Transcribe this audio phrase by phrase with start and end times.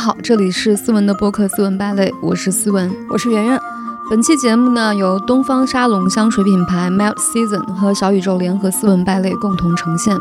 [0.00, 3.60] 好，这里是思文的播客《思文败类》，我是思文，我是圆圆。
[4.08, 10.18] 本期节目呢，由东方沙龙香水品牌 Melt Season 和小宇宙联合《思文败类》共同呈现。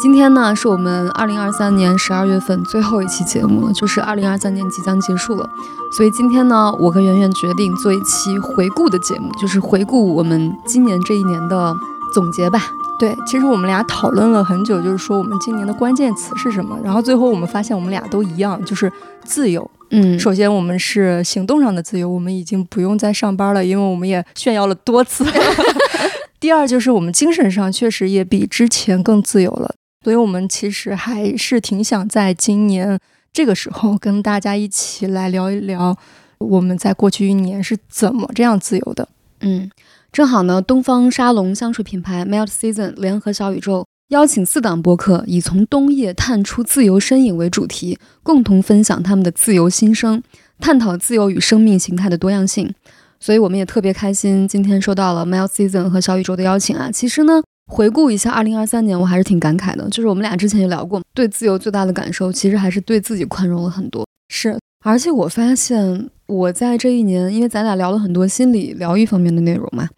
[0.00, 5.46] 今天呢，是我们二零二三年十二月份最后一期节目了，就是二零二三年即将结束了。
[5.92, 11.76] 所以今天呢，我和圆圆决定做一期回顾的节目，就是回顾我们今年这一年的
[12.14, 12.62] 总结吧。
[12.98, 16.78] 对，其实我们俩讨论了很久，就是说我们今年的关键词是什么。
[16.82, 18.90] 然后最后我们发现我们俩都一样，就是
[19.24, 19.68] 自由。
[19.90, 25.24] 嗯，首先我们是行动上的自由，我们已经不用再上班了，因为我们也炫耀了多次。
[26.38, 29.74] 第二就是我们精神上确实也比之前更自由了，
[30.04, 32.98] 所以我们其实还是挺想在今年
[33.32, 35.96] 这个时候跟大家一起来聊一聊
[36.38, 39.08] 我们在过去一年是怎么这样自由的。
[39.40, 39.70] 嗯。
[40.14, 50.22] 正好呢，东方沙龙香水品牌 Melt Season 联合小宇宙邀请四档播客，以从冬夜探出自由身影为主题，共同分享他们的自由心声，
[50.60, 52.72] 探讨自由与生命形态的多样性。
[53.18, 56.88] 所以我们也特别开心，今天收到了 Melt Season 和小宇宙的邀请啊。
[56.92, 59.90] 其实呢，回顾一下2023年，我还是挺感慨的。
[59.90, 64.06] 就是我们俩之前也聊过，对自由最大的感受，其实还是对自己宽容了很多。
[64.28, 69.88] 是，而且我发现我在这一年，因为咱俩聊了很多心理疗愈方面的内容嘛。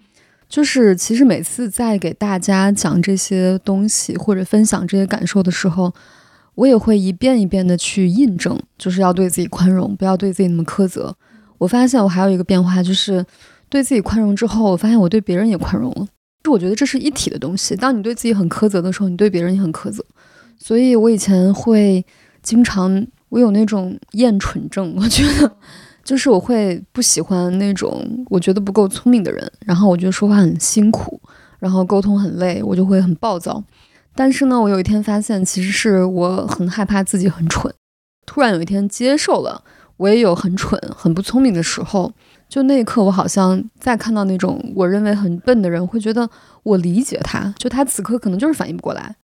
[0.49, 5.93] 就是其实每次在给大家讲这些东西或者分享这些感受的时候，
[6.55, 11.15] 我也会一遍一遍的去印证，就是要对自己宽容，不要对自己那么苛责。
[11.59, 13.25] 我发现我还有一个变化，就是
[13.69, 16.07] 对自己宽容之后，我发现我对别人也宽容了。
[16.45, 17.75] 就我觉得这是一体的东西。
[17.75, 20.05] 当你对自己很苛责的时候，你对别人也很苛责。
[20.57, 22.07] 所以我以前会
[22.41, 25.57] 经常，我有那种厌蠢症，我觉得。
[26.07, 31.21] 就是我会不喜欢那种我觉得不够聪明的人，然后我觉得说话很辛苦，
[31.59, 33.63] 然后沟通很累，我就会很暴躁。
[34.15, 37.75] 但是呢，我有一天发现，其实是我很害怕自己很蠢。
[38.25, 39.65] 突然有一天接受了，
[39.97, 42.13] 我也有很蠢、很不聪明的时候。
[42.49, 46.31] 就那一刻，我好像再看到那种我认为很笨的人，会觉得
[46.63, 49.17] 我理解他，就他此刻可能就是反应不过来。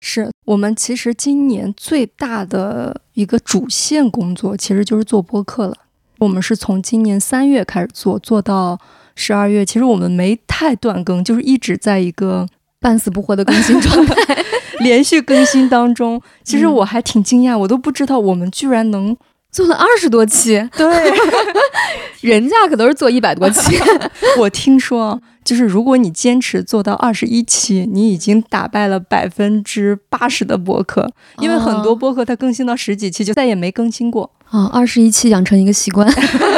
[0.00, 5.76] 是我们其实今年最大的一个主线工作，其实就是做播客了。
[6.22, 8.78] 我们是从今年三月开始做，做到
[9.16, 9.66] 十二月。
[9.66, 12.46] 其实我们没太断更，就是一直在一个
[12.80, 14.44] 半死不活的更新状态，
[14.78, 16.22] 连续更新当中。
[16.44, 19.16] 其实我还挺惊讶，我都不知道我们居然能
[19.50, 20.68] 做了二十多期。
[20.76, 21.12] 对，
[22.22, 23.76] 人家可都是做一百多期。
[24.38, 34.30] 我听说，就是如果你坚持做到二十一期，你已经打败了百分之八十的播客，因为很多播客它更新到十几期就再也没更新过。
[34.52, 36.06] 啊，二十一期养成一个习惯，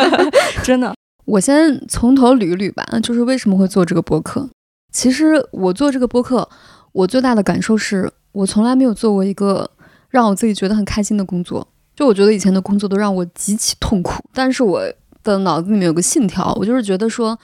[0.65, 0.93] 真的。
[1.27, 4.51] 我先从头捋一捋吧，就是为什么会做这个播客。
[4.93, 6.49] 其实我做这个播客，
[6.91, 9.71] 我最大的感受是我从来没有做过一个
[10.11, 11.69] 让我自己觉得很开心的工作。
[11.95, 14.83] 就我觉得以前的工作都让我极其痛苦，但是我
[15.23, 17.39] 的脑子里面有个信条，我就是觉得说，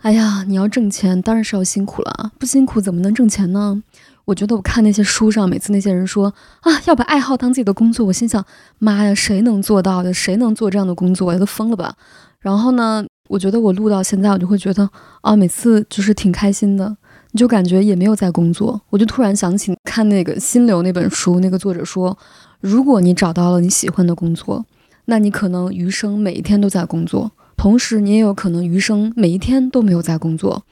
[0.00, 3.80] 哎呀，你要挣钱，当然是要辛苦了，不辛苦怎么能挣钱呢？
[4.24, 8.44] 我觉得我看那些书上，每次那些人说啊要把爱好当自己的工作，我心想
[8.78, 10.14] 妈呀，谁能做到的？
[10.14, 11.38] 谁能做这样的工作呀？
[11.38, 11.94] 都疯了吧！
[12.40, 14.88] 然后呢，我觉得我录到现在，我就会觉得
[15.22, 16.96] 啊，每次就是挺开心的，
[17.32, 18.80] 你就感觉也没有在工作。
[18.90, 22.16] 我就突然想起看那个《心流》那本书，那个作者说，
[22.60, 24.64] 如果你找到了你喜欢的工作，
[25.06, 30.64] 那你可能余生每一天都在工作，同时你也有可能余生每一天都没有在工作。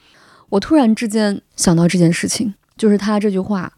[0.50, 2.55] 我突然之间想到这件事情。
[2.81, 3.71] 就是他这句话，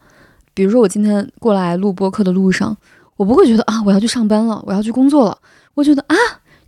[0.53, 2.77] 比如说我今天过来录播客的路上，
[3.17, 5.37] 我不会觉得啊我要去上班了，我要去工作了，
[5.73, 6.15] 我觉得啊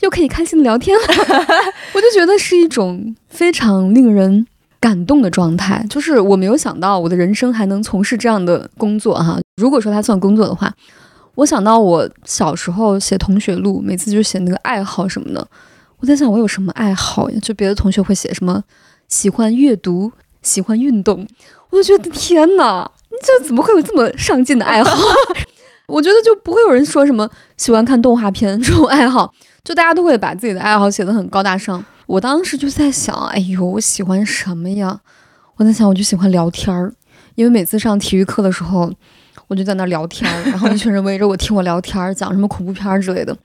[0.01, 1.03] 又可以开心的聊天了，
[1.95, 4.45] 我就觉得是一种非常令人
[4.81, 5.85] 感动的状态。
[5.89, 9.39] 就是我没有想到我的人生还能从事这样的工作哈。
[9.55, 10.69] 如果说它算工作的话，
[11.35, 15.47] 我想到我小时候写同学录，每次就写那个爱好什么的，
[15.99, 17.39] 我在想我有什么爱好呀？
[17.41, 18.61] 就别的同学会写什么
[19.07, 20.11] 喜欢阅读，
[20.45, 21.27] 喜欢运动。
[21.71, 24.97] 我就觉得天哪，你这怎么会有这么上进的爱好？
[25.87, 29.31] 我觉得就不会有人说什么喜欢看动画片这种爱好，
[29.63, 31.83] 就大家都会把自己的爱好写得很高大上。
[32.07, 34.99] 我当时就在想，哎呦，我喜欢什么呀？
[35.57, 36.93] 我在想，我就喜欢聊天儿，
[37.35, 38.91] 因为每次上体育课的时候，
[39.47, 43.35] 我就在那聊天儿， 然后一群人围着我听我聊天儿，讲什么恐怖片之类的。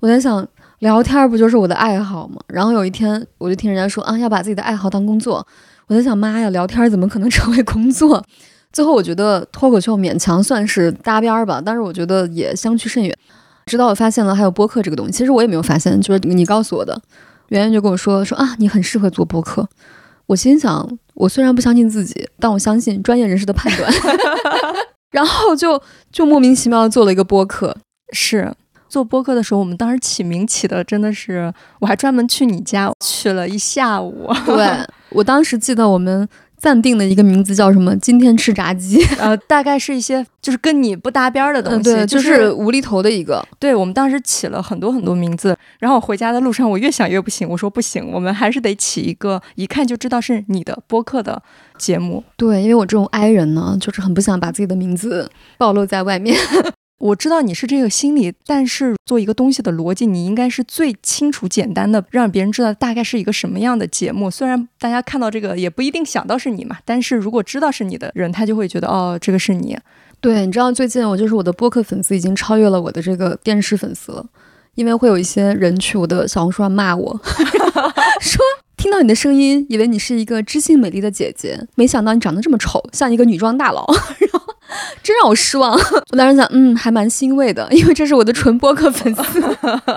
[0.00, 0.46] 我在想，
[0.80, 2.36] 聊天不就是我的爱好吗？
[2.48, 5.46] 然后有一天，我就听人家说啊，要把自己的爱好当工作。
[5.88, 8.22] 我在想，妈呀，聊天怎么可能 成为工作？
[8.72, 13.16] 最后我觉得脱口秀勉强算是搭边儿吧，但是我觉得也相去甚远。
[13.66, 17.00] 直到我发现了还有播客这个东西，其实我也没有发现，就是你告诉我的，
[17.48, 19.66] 圆圆就跟我说说啊，你很适合做播客。
[20.26, 23.90] 我心想，我虽然不相信自己，但我相信专业人士的判断。
[25.10, 25.80] 然后就
[26.12, 27.74] 就莫名其妙做了一个播客。
[28.12, 28.54] 是
[28.88, 34.30] 做播客的时候，我们当时起名起的真的是，我还专门去你家去了一下午。
[34.44, 36.28] 对我当时记得我们。
[36.60, 37.94] 暂定的一个名字叫什么？
[37.98, 43.40] 今天吃炸鸡， 呃，大概是一些就是跟你不搭边儿的东西，对，就是无厘头的一个。
[43.60, 51.40] 对我们当时起了很多很多名字，然后我回家的路上，我越想越不行，我说不行，我们还是得起一个一看就知道是你的播客的
[51.78, 52.24] 节目。
[52.36, 56.36] 对，因为我这种 I 人呢，就是很不想把自己的名字暴露在外面。
[56.98, 64.28] 我知道你是这个心理，但是做一个东西的逻辑，你应该是最清楚、简单的，让别人知道大概是一个什么样的节目。
[64.28, 69.78] 虽然大家看到这个也不一定想到是你嘛，但是如果知道是你的人，他就会觉得哦，这个是你。
[70.20, 74.26] 对，你知道最近我就是我的播客粉丝已经超越了我的这个电视粉丝了，
[74.74, 77.20] 因为会有一些人去我的小红书上骂我，
[78.20, 78.44] 说
[78.76, 83.86] 听到你的声音，以为你是一个知性美丽的姐姐，没想到你长得这么丑，像一个女装大佬。
[84.18, 84.40] 然后。
[85.02, 85.72] 真让我失望。
[86.12, 89.42] 我当时想，嗯，还蛮欣慰的，因为这是我的纯播客粉丝。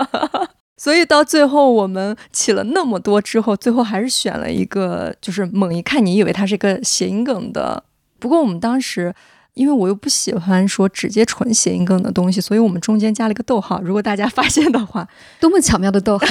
[0.76, 7.84] 所以到最后，我们起了那么多之后，最后还是选了一个，就是猛一看你以为它是一个谐音梗的。
[8.18, 9.14] 不过我们当时，
[9.54, 13.80] 因为我又不喜欢说直接纯谐音梗的东西，所以我们中间加了一个逗号。
[13.82, 15.06] 如果大家发现的话，
[15.38, 16.26] 多么巧妙的逗号！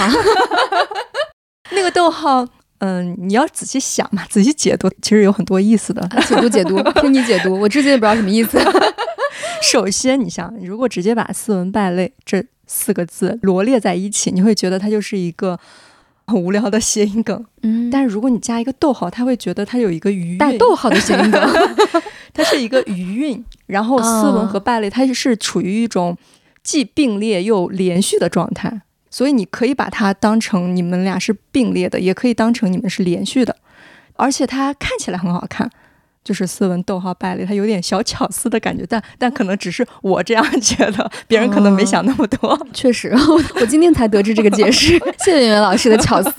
[1.71, 2.45] 那个逗号。
[2.81, 6.01] 嗯，你要仔细想嘛， 仔细解读，其实有很多意思的。
[6.27, 8.59] 解读解读， 听你解读，我至今也不知道什么意思。
[9.61, 15.59] 首先，你想，如果直接把“斯文败类”这四个字罗列在一起，你会觉得它就是一个
[16.25, 17.45] 很无聊的谐音梗。
[17.61, 21.41] 嗯，但是如果你加一个逗号，他会觉得它有一个余带逗号的谐音梗，
[22.33, 23.45] 它是一个余韵。
[23.67, 26.17] 然后，斯文和败类，它是处于一种
[26.63, 28.81] 既并列又连续的状态。
[29.11, 33.55] 所以你可以把它当成你们俩是并列的，也可以当成你们是连续的，
[34.15, 35.69] 而且它看起来很好看，
[36.23, 42.57] 就是斯文逗号败类，它有点小巧思的感觉，但但可能只是我这样觉得， 别人可能没想那么多。
[42.73, 43.13] 确实，
[43.59, 46.31] 我今天才得知这个解释， 谢谢袁袁老师的巧思。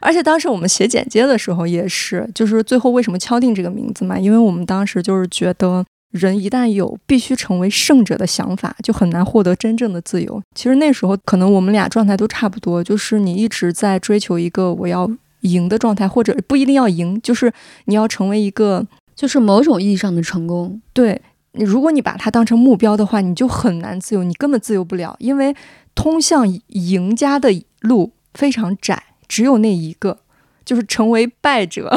[0.00, 4.18] 而且当时我们写简介的时候也是，就是最后为什么敲定这个名字嘛？
[4.18, 5.84] 因为我们当时就是觉得。
[6.10, 10.42] 人一旦有必须成为胜者的想法，就很难获得真正的自由。
[10.54, 15.08] 其实那时候可能我们俩状态都差不多，就是你一直在追求一个我要
[15.42, 17.52] 赢的状态，或者不一定要赢，就是
[17.84, 18.84] 你要成为一个，
[19.14, 20.82] 就是某种意义上的成功。
[20.92, 21.22] 对，
[21.52, 25.54] 如果你把它当成目标的话，你就很难自由，你根本自由不了，因为
[25.94, 30.18] 通向赢家的路非常窄，只有那一个，
[30.64, 31.96] 就是成为败者。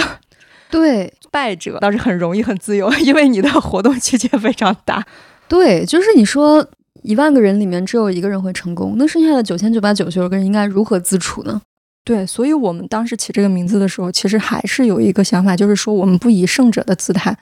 [0.69, 1.12] 对。
[1.33, 5.03] 败者倒是很容易很自由， 因为你的活动区间非常大。
[5.47, 6.65] 对，就是你说
[7.01, 11.59] 一万个人里面只有一个人会成功，那剩下的九千九百九十九个人应该如何自处呢？
[12.06, 17.35] 对，所以我们当时起这个名字的时候，其实还是有一个想法，就是说我们不以胜者的姿态，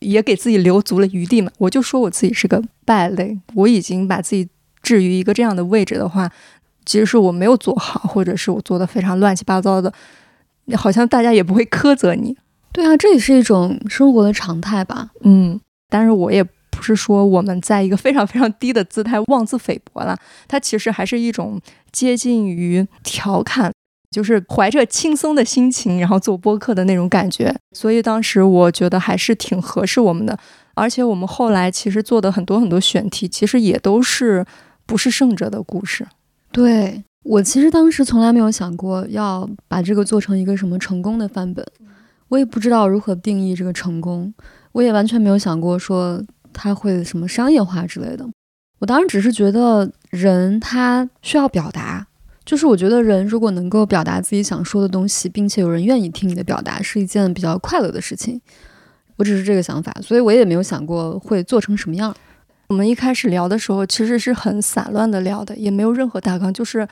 [0.00, 1.50] 也给自己留足了余地嘛。
[1.58, 4.48] 我就说我自己是个败类，我已经把自己
[4.82, 6.30] 置于一个这样的位置的话，
[6.84, 9.92] 其实是我没有做好，或者是我做的非常乱七八糟的，
[10.76, 12.36] 好像大家也不会苛责你。
[12.76, 15.08] 对啊，这也是一种生活的常态吧。
[15.22, 15.58] 嗯，
[15.88, 20.14] 但是我也不是说我们在一个非常非常低的姿态妄自菲薄了，
[20.46, 21.58] 它其实还是一种
[21.90, 23.72] 接近于调侃，
[24.10, 27.56] 就是怀着轻松的心情，然后做播客的那种感觉。
[27.74, 30.38] 所以当时我觉得还是挺合适我们的，
[30.74, 34.44] 而且我们后来其实做的很多很多选题，其实也都是
[34.84, 36.06] 不是胜者的故事。
[36.52, 41.66] 对我其实当时从来没有想过要把这个做成一个什么成功的范本。
[42.28, 44.32] 我也不知道如何定义这个成功，
[44.72, 48.26] 我也完全没有想过说他会什么商业化之类的。
[48.78, 52.06] 我当时只是觉得人他需要表达，
[52.44, 58.40] 就是我觉得人如果能够表达自己想说的东西，并且有人愿意听你的表达，是一件比较快乐的事情。
[59.16, 62.14] 我只是这个想法，所以我也没有想过会做成什么样。
[62.68, 66.52] 我们一开始聊的时候其实是很散乱的聊的，也没有任何大纲。
[66.52, 66.86] 就是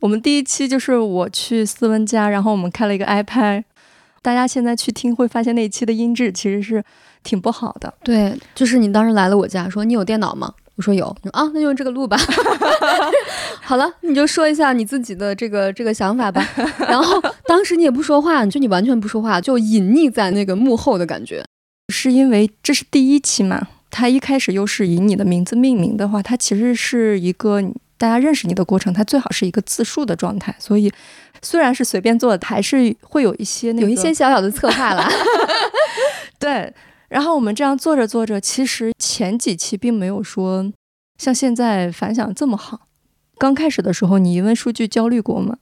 [0.00, 3.62] 我们第一期就是我去斯文家，然后我们开了一个 iPad。
[4.22, 6.82] 大家现在去听会发现那一期的音质其实是
[7.22, 7.92] 挺不好的。
[8.02, 10.52] 对，就是你当时来了我家，说你有电脑吗？
[10.76, 11.04] 我说有。
[11.22, 12.16] 说啊，那用这个录吧。
[13.62, 16.46] 好了，你就说一下你自己的这个这个想法吧。
[16.88, 21.44] 然后当时你也不说话，就你完全不说话，就隐匿在那个幕后的感觉。
[21.92, 23.66] 是因为这是第一期嘛？
[23.90, 27.62] 它一开始又是以你的名字命名的话，它其实是一个
[27.98, 30.90] 大家认识你的过程，它最好是一个自述的状态，所以。
[31.40, 35.08] 虽然是随便做的，还是会有一些那有一些小小的策划了。
[36.36, 36.74] 对，
[37.08, 40.68] 然后我们这样做着做着，其实前几期并没有说
[41.16, 42.88] 像现在反响这么好。
[43.38, 45.58] 刚开始的时候，你因为数据焦虑过吗？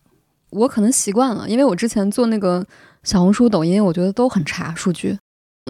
[0.48, 2.66] 我可能习惯了，因为我之前做那个
[3.02, 5.18] 小红书、抖音，我觉得都很差数据。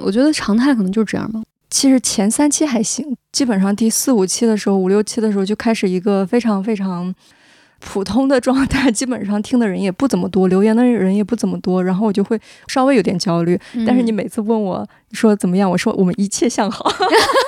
[0.00, 1.42] 我觉得常态可能就是这样吧。
[1.68, 7.14] 其实前三期还行，基本上第四五期的时候，五六期的时候就开始一个非常非常
[7.80, 13.58] 普通的状态， 基本上听的人也不怎么多，留言的人也不怎么多，然后我就会稍微有点焦虑。
[13.87, 16.90] 但是你每次问我说怎么样，我说我们一切向好。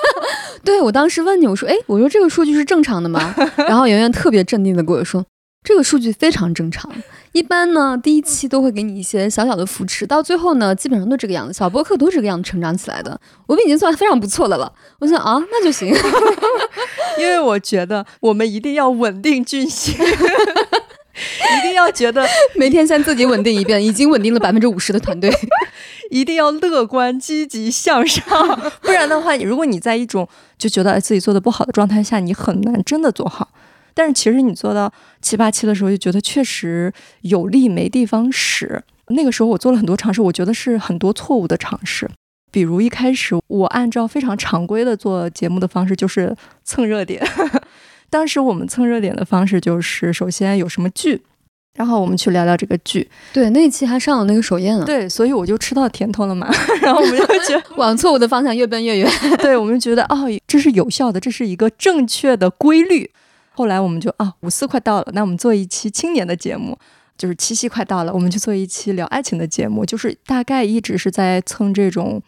[0.64, 3.34] 对我当时问你，我说哎，我说这个数据是正常的吗？
[3.56, 5.24] 然后圆圆特别镇定的跟我说。
[5.64, 6.90] 这个数据非常正常，
[7.32, 11.52] 一般呢，第一期都会给你一些小小的扶持，到最后呢，基本上都这个样子。
[11.52, 14.72] 小播客都这个样子成长起来的，我们已经算非常不错的了。
[15.00, 15.88] 我想啊，那就行，
[17.18, 25.30] 因为我觉得我们一定要稳定军心， 一定要觉得每天先自己稳定一遍，已经稳定了百分之五十的团队，
[26.10, 33.48] 一定要乐观积极向上，不然的话，如果你在一种就觉得自己做的不好的状态下，你很难真的做好。
[33.98, 38.80] 但是其实你做到七八期的时候，就觉得确实有力没地方使。
[39.08, 42.08] 那个时候我做了很多尝试，我觉得是很多错误的尝试。
[42.52, 47.20] 比如一开始我按照非常常规的做节目的方式，就是蹭热点。
[48.08, 51.20] 当时我们蹭热点的方式就是，首先有什么剧，
[51.74, 53.10] 然后我们去聊聊这个剧。
[53.32, 54.84] 对，那一期还上了那个首页呢。
[54.84, 56.48] 对，所以我就吃到甜头了嘛。
[56.80, 59.10] 然后我们就觉得 往错误的方向越奔越远。
[59.38, 63.10] 对，我们觉得哦，这是有效的，这是一个正确的规律。
[63.58, 66.78] 后来我们就啊，五四快到了，那我们做一期青年的节目，
[67.16, 72.22] 就是七夕快到了，我们就做一期聊爱情的节目，就是大概一直是在蹭这种，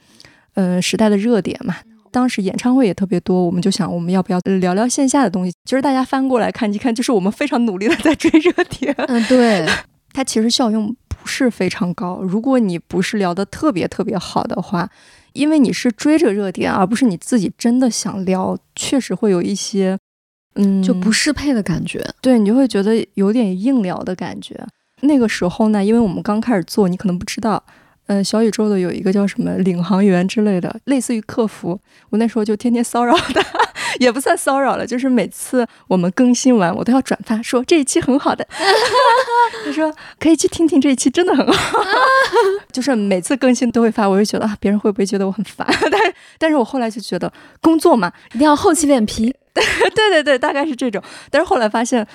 [0.55, 1.77] 呃，时代的热点嘛。
[2.11, 5.53] 当时演唱会也特别多，我们就想我们要不要聊聊线下的东西。
[5.65, 8.93] 其实大家翻过来看一看，就是我们非常努力的在追热点。
[9.07, 9.65] 嗯，对，
[10.13, 12.21] 它其实效用不是非常高。
[12.23, 14.91] 如果你不是聊的特别特别好的话，
[15.35, 19.97] 因为你是追着热点，而不是你自己真的想聊，确实会有一些。
[20.63, 24.55] 嗯，就不适配的感觉，对你就会觉得有点硬聊的感觉。
[25.01, 27.63] 那个时候呢，因为我们刚开始做，你可能不知道，
[28.07, 31.81] 嗯，小宇宙的有一个叫什么领航员之类的，类似于客服。
[32.11, 33.43] 我那时候就天天骚扰他，
[33.99, 38.47] 也不算骚扰了，就是每次我们更新完，我都要转发说这一期很好的。
[39.65, 41.81] 他说可以去听听这一期，真的很好。
[42.71, 45.67] 就是每次更新都会发，我就觉得啊，别人会不会觉得我很烦？
[45.91, 49.35] 但是，但是我后来就觉得工作嘛，一定要厚起脸皮。
[49.55, 49.63] 对
[49.95, 51.03] 对对对，大概是这种。
[51.31, 52.07] 但是后来发现，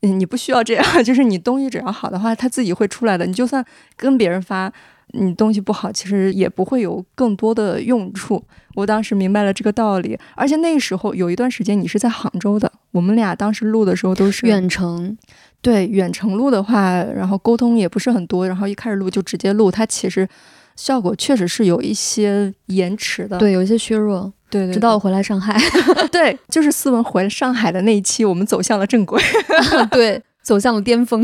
[0.00, 3.26] 嗯，你不需要这样， 就是你东西只要好的话，它自己会出来的。
[3.26, 3.64] 你就算
[3.96, 4.72] 跟别人发
[5.14, 8.42] 你东西不好，其实也不会有更多的用处。
[8.74, 15.16] 我当时明白了这个道理，而且那个时候有一段时间你是在杭州的，我们俩当时录的时候都是远程。
[15.60, 20.26] 对，远程录的话，然后沟通也不是很多，然后一开始录就直接录，它其实
[20.74, 24.32] 效果确实是有一些延迟的，对，有一些削弱。
[24.52, 25.58] 对，直到我回来上海
[26.12, 29.18] 对，就是思文回上海的那一期，我们走向了正轨，
[29.90, 31.22] 对，走向了巅峰，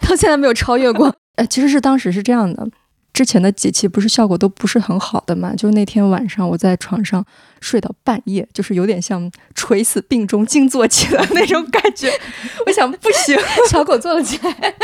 [0.00, 1.14] 到现在没有超越过。
[1.36, 2.66] 呃，其实是当时是这样的，
[3.12, 5.54] 之前的几期不是效果都不是很好的嘛？
[5.54, 7.22] 就那天晚上我在床上
[7.60, 12.10] 睡到半夜，就是有点像垂死病中惊坐起的那种感觉。
[12.64, 13.38] 我想不行，
[13.68, 14.74] 小狗坐了起来。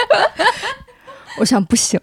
[1.38, 1.98] 我想不行，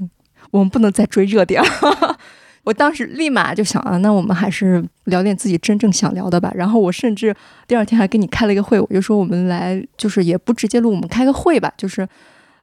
[0.50, 2.18] 我们不能再追热点了。
[2.64, 6.52] 我当时立马就想啊，那我们还是聊点自己真正想聊的吧。
[6.54, 7.36] 然后我甚至
[7.68, 11.74] 第二天还跟你开了一个会，我就说我们来，就是也不直接录，我们开个会吧。
[11.76, 12.08] 就是，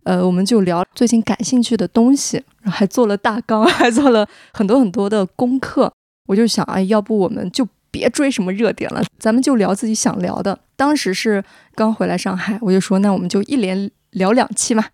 [0.04, 5.92] 呃，我们就聊最近感兴趣的东西，然后还做了大纲， 还做了很多很多的功课。
[6.26, 10.56] 我就想啊，要不我们就别追什么热点了，咱们就聊自己想聊的。
[10.76, 11.42] 当时是
[11.74, 14.84] 刚回来上海，我就说那我们就一连聊两期嘛。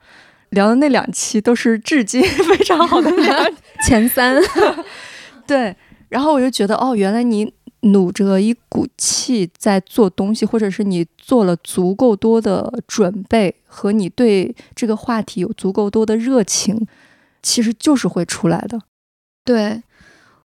[0.55, 3.11] 聊的那两期都是至今 非常好的
[3.87, 4.41] 前三，
[5.47, 5.77] 对。
[6.09, 16.87] 然后我就觉得，哦，原来你努着一股气在做东西，或者是你做了足够多的准备，和你对这个话题有足够多的热情，
[17.43, 18.79] 其实就是会出来的。
[19.45, 19.83] 对，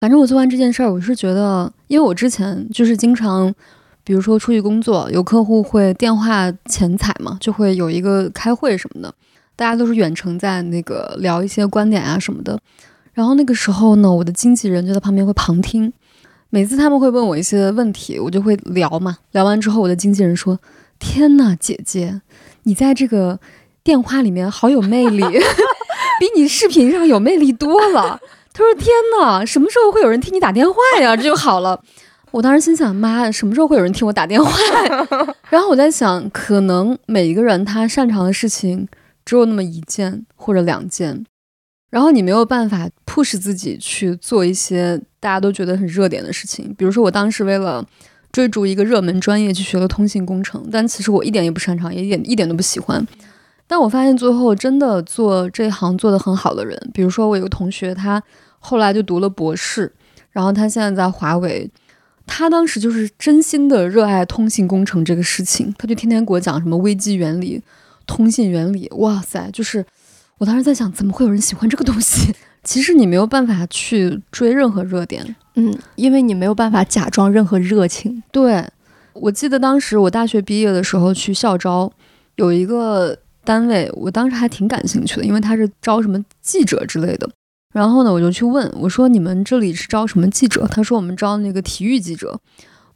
[0.00, 3.54] 反正我做完这件事儿，我是觉得，因为我之前就是经常，
[4.02, 9.14] 比如说出去工作，有客户会电话前采嘛，就会有一个开会什么的。
[9.58, 12.56] 大家都是远程在那个聊一些观点啊什么的，
[13.12, 15.92] 然后那个时候呢，我的经纪人就在旁边会旁听。
[16.50, 19.18] 每次他们会问我一些问题，我就会聊嘛。
[19.32, 20.60] 聊完之后，我的经纪人说
[21.00, 22.22] ：“天呐，姐姐，
[22.62, 23.40] 你在这个
[23.82, 25.24] 电话里面好有魅力，
[26.20, 28.20] 比你视频上有魅力多了。”
[28.54, 28.88] 他说：“天
[29.20, 31.16] 呐，什么时候会有人替你打电话呀？
[31.16, 31.80] 这就好了。”
[32.30, 34.50] 我当时心想：“妈，什么时候会有人替我打电话？”
[35.50, 38.86] 然后我在想，可能每一个人他擅长的事情。
[39.28, 41.22] 只有那么一件或者两件，
[41.90, 46.74] 然后你没有办法 push 自己去做一些大家都觉得很热点的事情。
[46.78, 47.86] 比如说，我当时为了
[48.32, 53.06] 追逐一个热门专业去学了通信工程，但其实我一点也不擅长，也一点一点都不喜欢。
[53.66, 58.22] 但我发现最后真的做这行做得很好的人，比如说我有个同学，他
[58.58, 59.92] 后来就读了博士，
[60.30, 61.70] 然后他现在在华为
[62.26, 67.62] 他当时就是真心的热爱通信工程这个事情，他就天天给我讲什么微机原理、
[68.08, 68.88] 通信原理。
[68.96, 69.86] 哇塞，就是
[70.38, 72.34] 我当时在想，怎么会有人喜欢这个东西？
[72.64, 78.20] 其实你没有办法去追任何热点，嗯，因为你没有办法假装任何热情。
[78.32, 78.64] 对，
[79.12, 81.90] 我记得当时我大学毕业的时候去校招，
[82.34, 87.30] 有一个单位，我当时还挺感兴趣的，因为他是招什么记者之类的。
[87.72, 92.40] 然后呢，我就去问我说：“你们这里是招什么记者？”他说：“我们招那个体育记者。”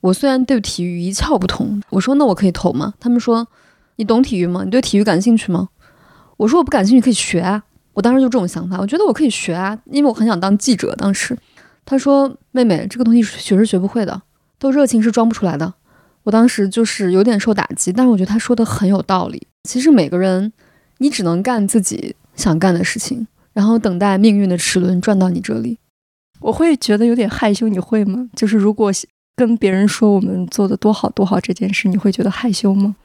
[0.00, 3.47] 我虽然对体育一窍不通，我说：“那我可以投吗？”他们说
[4.02, 4.64] ：“你懂体育吗？
[4.64, 5.68] 你对体育感兴趣吗？”
[6.37, 7.62] 我说：“我不感兴趣，可以学啊。”
[7.94, 10.92] 我当时就这种想法，我觉得我可以学啊，因为我很想当记者。
[10.97, 11.38] 当时
[11.85, 14.21] 他说：“妹妹，这个东西学是学不会的，
[14.59, 15.73] 都热情是装不出来的。”
[16.25, 19.47] 我当时就是有点受打击，但是我觉得他说的很有道理。
[19.68, 20.52] 其实每个人，
[20.99, 23.28] 你只能干自己想干的事情。
[23.52, 25.78] 然后等待命运的齿轮转到你这里，
[26.40, 27.68] 我会觉得有点害羞。
[27.68, 28.28] 你会吗？
[28.35, 28.90] 就是如果
[29.37, 32.97] 跟别人说我们做的多好多好这件事，你会觉得害羞吗？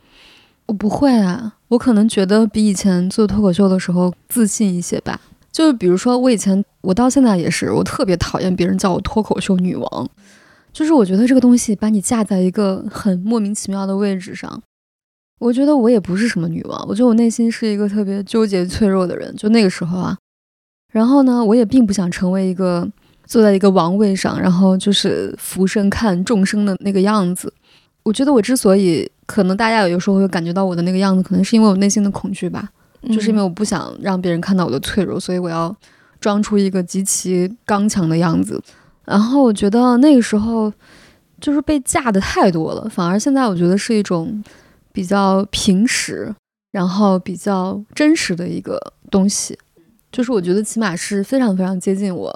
[0.67, 5.19] 我不会啊，我可能觉得比以前做脱口秀的时候自信一些吧。
[5.51, 10.09] 就是比如说，我以前我到现在也是，我特别讨厌别人叫我脱口秀女王，
[10.71, 14.62] 就是我觉得这个东西把你架在一个很莫名其妙的位置上。
[15.39, 19.36] 我觉得我也不是什么女王，我觉得我内心是一个特别纠结脆弱的人。
[19.36, 20.17] 就那个时候啊。
[20.91, 22.88] 然后呢，我也并不想成为一个
[23.25, 27.53] 坐在一个王位上，然后就是俯身看众生的那个样子。
[28.03, 32.67] 我觉得我之所以可能大家有时候会感觉到我的那个样子，可能是因为我内心的恐惧吧，
[33.10, 35.75] 就是因为我不想让别人看到我的脆弱，所以我要
[36.19, 38.60] 装出一个极其刚强的样子。
[39.05, 40.74] 然后我觉得那个时候
[41.39, 44.43] 就是被架的太多了，反而现在我觉得是一种
[44.91, 46.34] 比较平实，
[46.72, 48.79] 然后比较真实的一个
[49.12, 49.57] 东西。
[50.12, 52.34] 就是我觉得起码是非常非常接近我，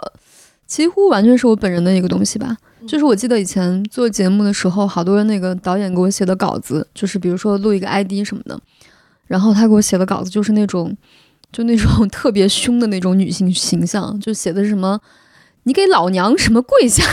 [0.71, 2.55] 几乎完全是我本人的一个东西吧。
[2.87, 8.57] 就是我记得以前做节目的时候，好多人那个导演给我写的稿子，就是比如说录一个 ID 什么的，
[9.27, 10.95] 然后他给我写的稿子就是那种，
[11.51, 14.97] 就那种特别凶的那种女性形象，就写的是什么
[15.63, 17.03] “你给老娘什么跪下”。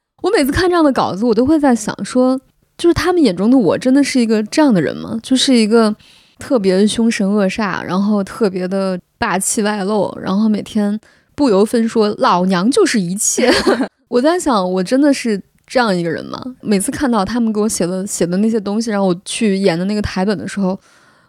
[0.22, 2.38] 我每次看这样的稿子，我都会在想说，
[2.76, 5.18] 就是他们眼中的我真的是一个这样的人吗？
[5.22, 5.96] 就是一个。
[6.38, 10.98] 特别凶神恶煞，然后特别的霸气外露，然后每天
[11.40, 13.50] 不由分说，老娘就是一切。
[14.08, 16.38] 我在想，我真的是这样一个人吗？
[16.60, 20.78] 每次看到他们给我写的写的那些东西，然后我去演的那个台本的时候，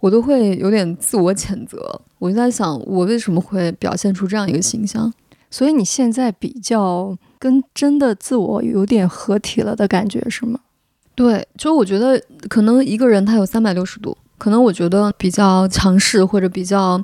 [0.01, 1.79] 我都会有点自我谴责。
[2.19, 5.09] 我就在想，我为什么会表现出这样一个形象？
[5.49, 10.59] 所以你现在比较跟真的自我有点合体了的感觉是吗？
[11.15, 14.17] 对，就我觉得可能一个人他有三百六十度。
[14.37, 17.01] 可能我觉得比较强势或者比较，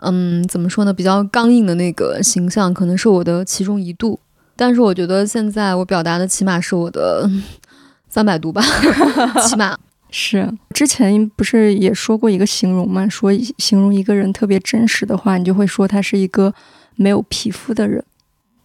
[0.00, 0.92] 嗯，怎么说呢？
[0.92, 4.18] 比较刚硬的那个形象，可能是我的其中一度。
[4.54, 7.30] 但是我觉得现在我表达的起码是我的
[8.08, 8.62] 三百度吧，
[9.46, 9.76] 起码
[10.10, 10.50] 是。
[10.72, 13.06] 之前不是也说过一个形容嘛？
[13.08, 16.54] 说形容一个人特别真实的话，你就会说他是一个
[16.94, 18.02] 没有皮肤的人。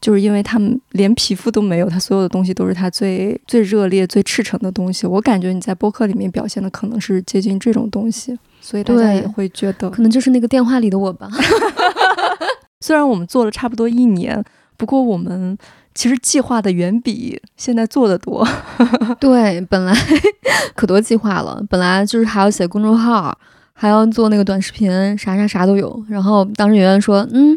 [0.01, 5.05] 就是因为他们连皮肤都没有，他所有的东西都是他最最热烈、最赤诚的东西。
[5.05, 11.29] 我感觉你在播客里面表现的可能是接近这种东西，所以大家也会觉得可能就是那个电话里的我吧。
[12.81, 14.43] 虽然我们做了差不多一年，
[14.75, 15.55] 不过我们
[15.93, 18.43] 其实计划的远比现在做的多。
[19.21, 19.95] 对，本来
[20.75, 23.37] 可多计划了，本来就是还要写公众号，
[23.73, 26.03] 还要做那个短视频，啥啥啥都有。
[26.09, 27.55] 然后当时圆圆说：“嗯。”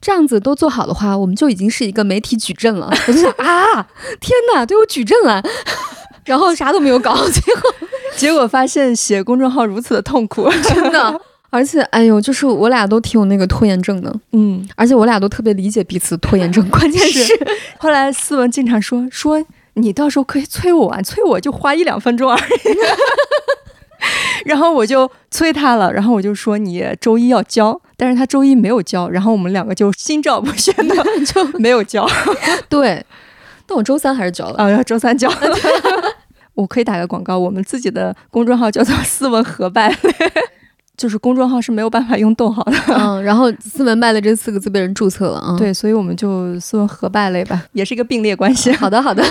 [0.00, 2.92] 这样子都做好的话，我们就已经是一个媒体矩阵了。
[3.08, 3.86] 我就想啊，
[4.20, 5.42] 天哪，都有矩阵了，
[6.24, 7.74] 然后啥都没有搞， 结果
[8.16, 11.20] 结果发现写公众号如此的痛苦，真的。
[11.48, 16.68] 而且，哎呦，就是我俩都挺有那个拖延症的，嗯，而且我俩都特别理解彼此拖延症。
[16.68, 17.32] 关键是
[17.78, 19.42] 后来思文经常说说
[19.74, 22.42] 你到时候可以催我啊，催我就花一两分钟而已。
[24.44, 30.94] 然后我就催他了，然后我就说你周一要交，但是他周一没有交，然后我们两个就心照不宣的
[31.26, 32.06] 就没有交。
[32.68, 33.04] 对，
[33.66, 35.30] 但我周三还是交了啊，要周三交。
[36.54, 40.14] 我可以打个广告，我们自己的公众号叫做“斯文和败类”，
[40.96, 42.72] 就是公众号是没有办法用逗号的。
[42.88, 45.54] 嗯，然后“斯文败类”这四个字被人注册了啊。
[45.58, 48.72] 对，所以我们就“斯文和败类”吧，也是一个并列关系。
[48.72, 49.22] 好的，好的，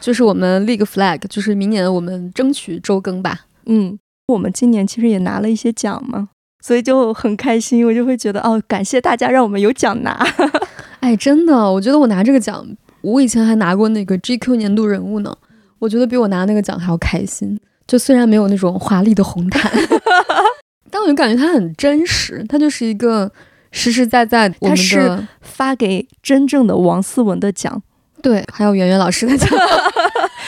[0.00, 3.40] 就是我们立个 flag，就是明年我们争取周更吧。
[3.66, 3.98] 嗯。
[4.28, 6.30] 我们今年其实也拿了一些奖嘛，
[6.64, 7.86] 所以就很开心。
[7.86, 10.26] 我就会觉得哦，感谢大家让我们有奖拿。
[11.00, 12.66] 哎，真的，我觉得我拿这个奖，
[13.02, 15.36] 我以前还拿过那个 GQ 年度人物呢。
[15.78, 17.60] 我觉得比我拿那个奖还要开心。
[17.86, 19.70] 就虽然没有那种华丽的红毯，
[20.90, 23.30] 但我就感觉它很真实，它就是一个
[23.72, 24.48] 实实在在。
[24.48, 27.82] 它是发给真正的王思文的奖，
[28.22, 29.50] 对，还有圆圆老师的奖。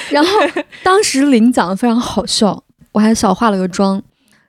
[0.09, 0.31] 然后
[0.83, 2.65] 当时领奖非常好笑，
[2.97, 4.01] 我还小化了个妆，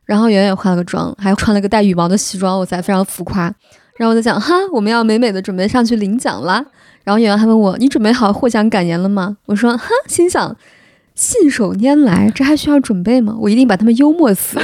[0.06, 3.54] 然后圆圆化了个妆，还穿了个带羽毛的西装，我才非常浮夸。
[3.98, 6.66] 然后我在想，哈，我们要美美的准备上去领奖啦。
[7.04, 9.36] 然后圆圆还问我，你准备好获奖感言了吗？
[9.48, 10.56] 我说，哈，心想
[11.14, 13.36] 信手拈来，这还需要准备吗？
[13.38, 14.58] 我一定把他们幽默死。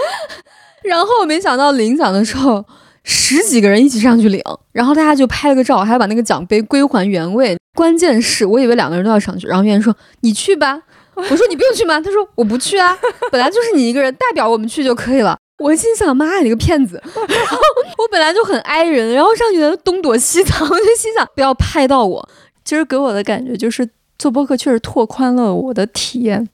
[0.84, 2.66] 然后没想到领奖的时候。
[3.10, 4.38] 十几个人一起上去领，
[4.70, 7.56] 然后大家就拍了个照，还要把那个奖杯归还原位。
[7.74, 10.82] 关键是我以为两个人都要上去，然后圆圆说：“你去吧。”
[11.30, 12.96] 我说：“你不用去吗？”他说：“我不去啊，
[13.30, 17.58] 本来就是你一个人代表我们去就可以了。”我心想：“妈呀，你个骗子！” 然后
[17.98, 22.28] 我本来就很挨人，然后上去的东躲西藏，我就心想不要拍到我。
[22.64, 26.48] 其实给我的感觉就是做播客确实拓宽了我的体验。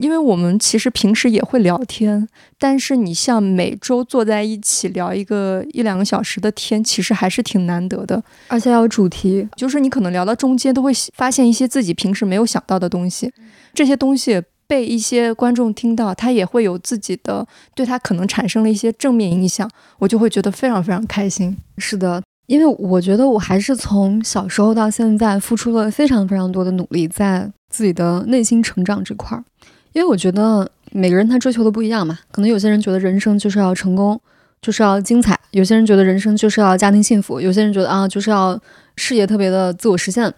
[0.00, 2.26] 因为我们其实平时也会聊天，
[2.58, 13.30] 但是你像每周坐在一起聊一个一两个小时的天，其实还是挺难得的，而且要有主题，就是你可能聊到中间都会发现一些自己平时没有想到的东西，
[13.74, 21.54] 这些东西被一些观众听到，他也会有自己的对他可能产生了一些正面影响，我就会觉得非常非常开心。
[21.76, 29.44] 是的，因为我觉得我还是从小时候到现在付出了非常非常多的努力，在自己的内心成长这块儿。
[29.92, 34.20] 因为我觉得每个人他追求的不一样嘛，可能有些人觉得人生就是要成功，
[34.62, 38.60] 就是要精彩；有些人觉得人生就是要家庭幸福；有些人觉得啊，就是要
[38.96, 40.32] 事业特别的自我实现。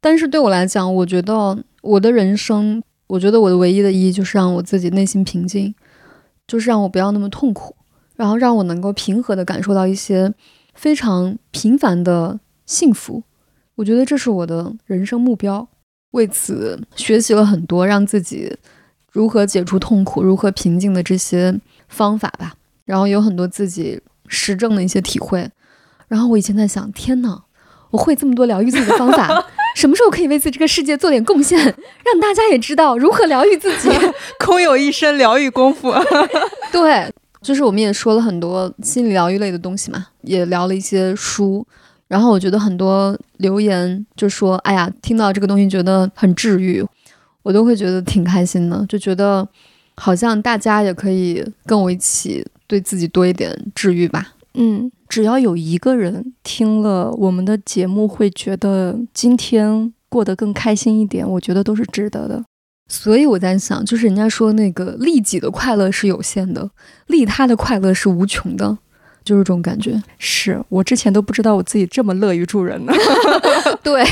[0.00, 5.74] 但是对我来讲，我觉得我的人生，我觉得我的唯一的意义就是让我自己内心平静，
[6.46, 7.74] 就是让我不要那么痛苦，
[8.16, 10.32] 然后让我能够平和的感受到一些
[10.74, 13.22] 非常平凡的幸福。
[13.76, 15.66] 我觉得这是我的人生目标，
[16.12, 18.56] 为此学习了很多，让自己。
[19.14, 22.52] 如何解除痛苦，如何平静的这些方法吧，
[22.84, 25.48] 然后有很多自己实证的一些体会。
[26.08, 27.44] 然后我以前在想，天哪，
[27.90, 29.46] 我会这么多疗愈自己的方法，
[29.76, 33.88] 什么时候可以为自己这个世界做点贡献，让大家也知道如何疗愈自己？
[34.40, 35.94] 空有一身疗愈功夫。
[36.72, 37.08] 对，
[37.40, 41.64] 就是我们也说了很多心理疗愈类的东西嘛，也聊了一些书。
[42.06, 46.84] 然后我觉得很多留言就说，哎呀，听到这个东西觉得很治愈。
[47.44, 49.46] 我都会觉得挺开心的，就觉得
[49.94, 54.32] 好像大家也可以跟我一起对自己多一点治愈吧。
[54.54, 62.42] 嗯，只要有一个人听了我们的节目，会觉得今天过得更开心一点，我觉得都是值得的。
[62.88, 66.70] 所以我在想，就是人家说那个利己的快乐是有限的，
[67.08, 68.78] 利他的快乐是无穷的，
[69.24, 70.00] 就是这种感觉。
[70.18, 72.92] 是我之前都不知道我自己这么乐于助人呢。
[73.82, 74.04] 对。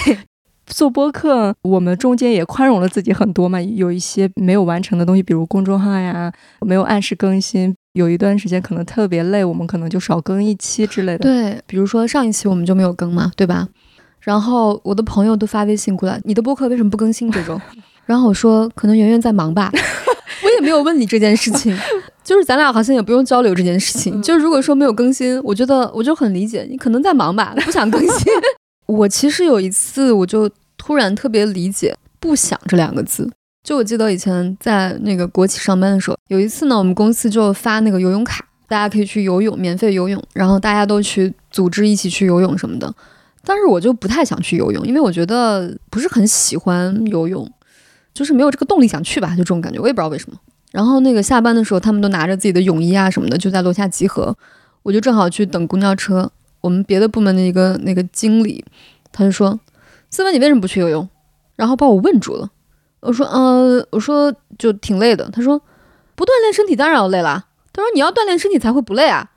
[0.73, 11.19] 做播客，我们中间也宽容了自己很多嘛，有一些没有完成的东西，比如公众号呀，没有按时更新，有一段时间可能特别累，我们可能就少更一期之类的。
[11.19, 13.69] 对，比如说上一期我们就没有更嘛，对吧？
[14.21, 17.61] 然后我的朋友都发微信过来，你的播客为什么不更新这种？
[18.07, 19.71] 然后我说可能圆圆在忙吧，
[20.45, 21.77] 我也没有问你这件事情，
[22.25, 24.21] 就是咱俩好像也不用交流这件事情。
[24.23, 28.33] 就如果说没有更新，我觉得我就很理解你可能在忙吧，不想更新。
[28.87, 30.51] 我其实有一次，我就
[30.85, 33.31] 突然特别理解“不想”这两个字。
[33.63, 42.93] 就我记得以前在那个国企上班的时候，有一次呢，我们公司就发那个游泳卡，大家可以去游泳，免费游泳，然后大家都去组织一起去游泳什么的。
[43.45, 47.49] 但是我就不太想去游泳，因为我觉得不是很喜欢游泳，
[48.13, 50.37] 就是没有这个动力想去吧，就这种感觉，我也不知道为什么。
[50.73, 54.37] 然后那个下班的时候，他们都拿着自己的泳衣啊什么的，就在楼下集合，
[54.83, 56.29] 我就正好去等公交车。
[56.61, 58.65] 我们别的部门的一个那个经理，
[59.13, 59.59] 他就说
[60.13, 61.09] ：“思文，你为什么不去游泳？”
[61.57, 62.49] 然后把我问住了。
[63.01, 65.61] 我说：“嗯，我说就挺累的。”他说
[66.15, 69.31] ：“不锻炼身体当然要累啦。”他说：“你要锻炼身体才会不累啊。”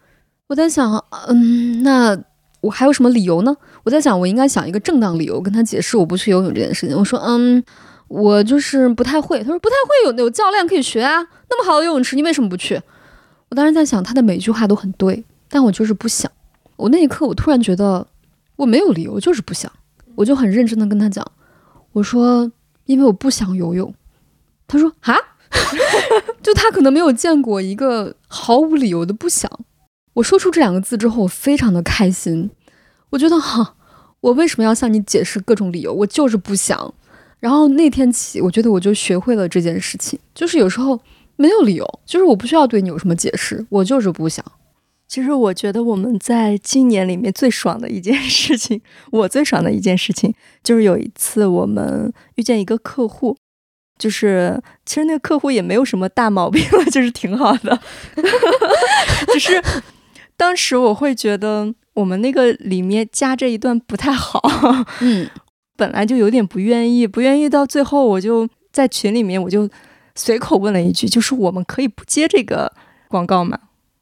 [0.47, 2.15] 我在想，嗯，那
[2.61, 3.55] 我还有什么理由呢？
[3.83, 6.95] 我在想，我应该想一个正当理由跟他解释我不去游泳这件事情。
[6.95, 7.63] 我说：“嗯，
[8.07, 11.25] 我就是不太会。”他说：“不太会，有有教练可以学啊。
[11.49, 12.79] 那么好的游泳池，你为什么不去？”
[13.49, 16.31] 我当时在想，他的每句话都很对，但我就是不想。
[16.75, 18.05] 我那一刻，我突然觉得
[18.57, 19.71] 我没有理由，就是不想。
[20.15, 21.25] 我就很认真的跟他讲，
[21.93, 22.51] 我说
[22.85, 23.93] 因为我不想游泳。
[24.67, 25.15] 他说啊，
[26.41, 29.51] 就他可能没有见过一个毫无理由的不想。
[30.13, 32.49] 我说出这两个字之后，我非常的开心。
[33.11, 33.75] 我觉得哈，
[34.21, 35.93] 我为什么要向你解释各种理由？
[35.93, 36.93] 我就是不想。
[37.39, 40.99] 然后那天起，我觉得我就学会了这件事情，就是有时候
[41.35, 44.43] 没有理由，就是我不需要对你有什么解释，我就是不想。
[45.15, 53.37] 其实我觉得我们在今年里面最爽的一件事情，我最爽的一件事情，就是有一次我们遇见一个客户，
[53.97, 57.79] 就是其实那个客户也没有什么大毛病了，就是挺好的，
[59.31, 59.63] 只是
[60.35, 64.41] 当时我会觉得我们那个里面加这一段不太好，
[64.99, 65.29] 嗯，
[65.77, 68.49] 本来就有点不愿意，不愿意到最后我就。
[68.73, 69.69] 在群里面我就
[70.15, 72.69] 随口问了一句，就是我们可以不接这个
[73.07, 73.57] 广告吗？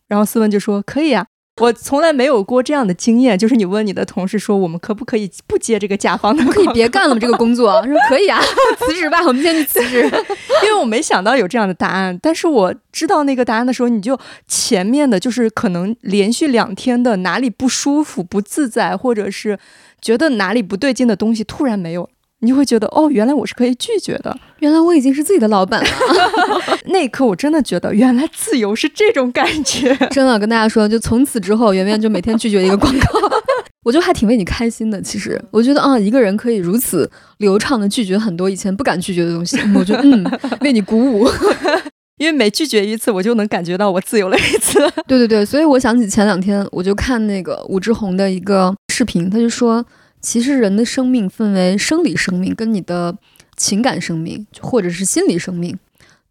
[0.07, 1.25] 然后思文就说可以啊。
[1.61, 6.43] 我从来没有过这样的经验，就是你问你的同事说，我们可不可以不接这个甲方的？
[6.51, 7.21] 可以别干了吗？
[7.21, 7.71] 这个工作？
[7.85, 8.41] 说可以啊，
[8.79, 10.01] 辞职吧，我们先去辞职。
[10.65, 19.59] 因为我没想到有这样的答案，但是我知道那个答案的时候，你就前面的就是可能连续两天的哪里不舒服、不自在，或者是
[20.01, 22.09] 觉得哪里不对劲的东西突然没有。
[22.43, 25.89] 你就会觉得哦，原来我是可以拒绝的，原来我已经是自己的老板了。
[26.87, 29.95] 那一刻，我真的觉得原来自由是这种感觉。
[30.11, 33.19] 真的跟大家说，就从此之后，圆圆就每天拒绝一个广告，
[33.85, 35.01] 我就还挺为你开心的。
[35.01, 40.25] 其实，我觉得啊，一个人可以如此流畅的拒绝很多以前不敢拒绝的东西，我觉得嗯，
[40.59, 41.25] 为你鼓舞。
[42.19, 44.79] 因为每拒绝一次，我就能感觉到我自由了一次。
[45.07, 49.85] 对对对，所以我想起前两天我就看那个武志红的一个视频，他就说。
[50.23, 53.15] 其实人的生命分为生理生命跟你的
[53.55, 55.77] 情感生命，或者是心理生命。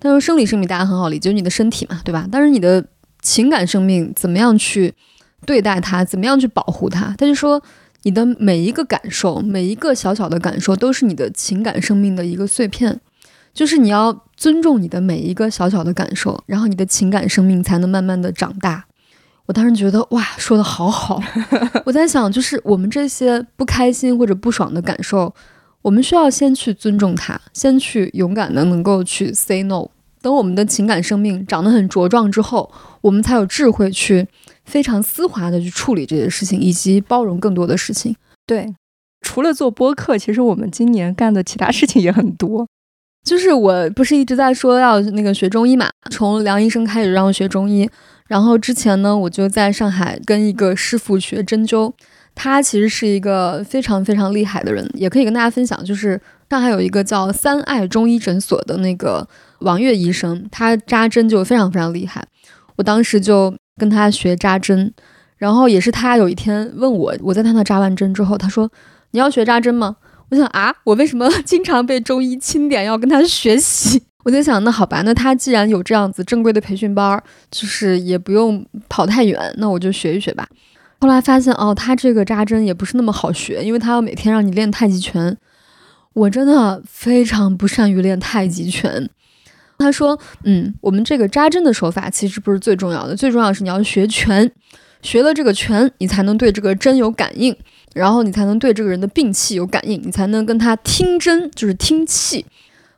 [0.00, 2.26] 但是生理生命大家很好理解，就是你的身体嘛，对吧？
[2.32, 2.84] 但是你的
[3.20, 4.92] 情感生命怎么样去
[5.46, 7.14] 对待它，怎么样去保护它？
[7.16, 7.62] 他就说，
[8.02, 12.98] 你的每一个感受，每一个小小的感受，都是你的情感生命的一个碎片。
[13.54, 18.86] 就是你要尊重你的每一个小小的感受，然后你的情感生命才能慢慢的长大。
[19.52, 21.22] 我当时觉得哇，说的好好。
[21.84, 25.34] 我在想，就是我们这些不开心或者不爽的感受，
[25.82, 29.88] 我们需要先去尊重它，先去勇敢的能够去 say no。
[30.22, 34.26] 等我们的情感生命长得很茁壮之后，我们才有智慧去
[34.64, 38.16] 非常丝滑的去处理这些事情，以及包容更多的事情。
[38.46, 38.74] 对，
[39.20, 42.66] 除了做播客，其实我们今年干的其他事情也很多。
[43.22, 47.90] 就是我不是一直在说要那个学中医嘛，从梁医生开始让我学中医。
[48.32, 51.92] 然后之前呢，我就在上海跟一个师傅学针灸，
[52.34, 56.18] 他其实是一个非常非常厉害的人，也可以跟大家分享，就是
[56.48, 62.24] 上海有一个叫三爱中医诊所的那个王月医生，他扎针就非常非常厉害。
[62.76, 64.90] 我当时就跟他学扎针，
[65.36, 68.72] 然后也是他有一天问我，我在他那扎完针之后，他说
[69.12, 69.96] ：“你要学扎针吗？”
[70.32, 74.04] 我想啊，我为什么 经常被中医钦点要跟他学习？
[74.24, 80.48] 我在想，那好吧，那他既然有这样子正规的培训班，就是也不用跑太远，那我就学一学吧。
[81.00, 85.36] 后来发现，哦，他这个扎针也不是那么好学，因为他要每天让你练太极拳。
[86.12, 89.08] 我真的非常不善于练太极拳。
[89.78, 94.48] 他说，嗯，我们这个扎针的手法其实不是最重要的，最重要的是你要学拳，
[95.00, 97.56] 学了这个拳，你才能对这个针有感应，
[97.94, 102.46] 然后你才能对这个人的病气有感应，你才能跟他听针，就是听气。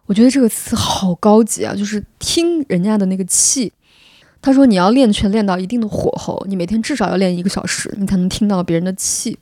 [0.06, 3.72] 我觉得这个词好高级啊，就是听人家的那个气。
[4.42, 9.38] 他说你要练拳练到一定的火候，你每天至少要练一个小时，你才能听到别人的气。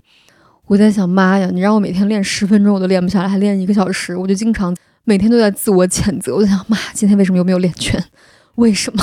[0.67, 6.37] 我在想，妈呀，你让我每天练十分钟我都练不下来，还练一个小时，我就经常每天都在自我谴责。
[6.37, 8.03] 我在想，妈，今天为什么又没有练拳？
[8.55, 9.03] 为什么？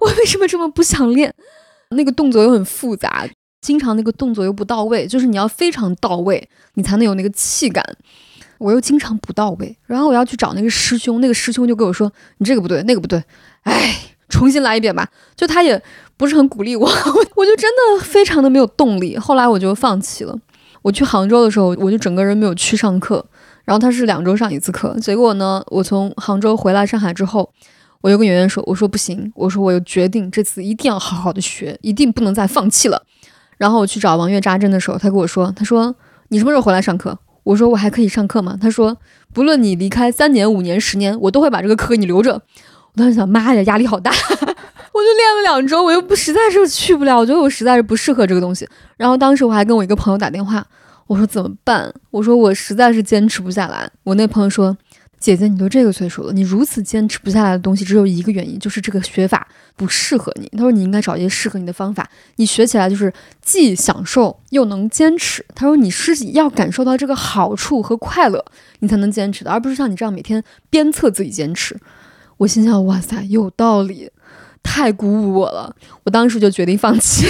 [0.00, 1.32] 我 为什么这么不想练？
[1.90, 3.28] 那个动作又很复杂，
[3.60, 7.84] 经常那个动作又不到位，就是你要非常到位，你才能有那个气感。
[8.58, 13.22] 我又经常不到位，然后我要去找那个师兄，那个师兄就跟我说：“你这个不对，那个不对，
[13.62, 13.94] 哎，
[14.28, 15.80] 重新来一遍吧。”就他也
[16.16, 16.86] 不是很鼓励我，
[17.36, 19.18] 我就真的非常的没有动力。
[19.18, 20.38] 后来我就放弃了。
[20.82, 23.24] 我去杭州的时候，我就整个人没有去上课。
[23.64, 27.50] 然后他是两周上一次课，结果呢，我从杭州回来上海之后，
[28.02, 33.02] 我又跟圆圆说：“我说不行，我说我又决定这次一定要好好的学，一定不能再放弃了。”
[33.56, 35.94] 然后我去找王月扎针的时候，他跟我说：“他说
[36.28, 38.58] 你什么时候回来上课？”我说我还可以上课吗？
[38.60, 38.96] 他说
[39.32, 42.32] 不论你离开三年、五年、十年，我都会把这个课给你留着。
[42.32, 44.10] 我当时想，妈呀，压力好大！
[44.94, 48.68] 我就练了两周，我又不实在是去不了，我觉得我实在是不适合这个东西。
[48.96, 50.64] 然后当时我还跟我一个朋友打电话，
[51.06, 51.92] 我说怎么办？
[52.10, 53.90] 我说我实在是坚持不下来。
[54.04, 54.76] 我那朋友说。
[55.24, 60.46] 姐姐，你都这个岁数了，你如此坚持不下来的东西，只有一个原因，就是这个学法不适合你。
[60.52, 62.06] 他说你应该找一些适合你的方法，
[62.36, 63.10] 你学起来就是
[63.40, 65.42] 既享受又能坚持。
[65.54, 68.44] 他说你是要感受到这个好处和快乐，
[68.80, 71.74] 你才能坚持的，而不是像你这样每天鞭策自己坚持。
[72.36, 74.10] 我心想，哇塞，有道理，
[74.62, 75.74] 太鼓舞我了。
[76.02, 77.26] 我当时就决定放弃。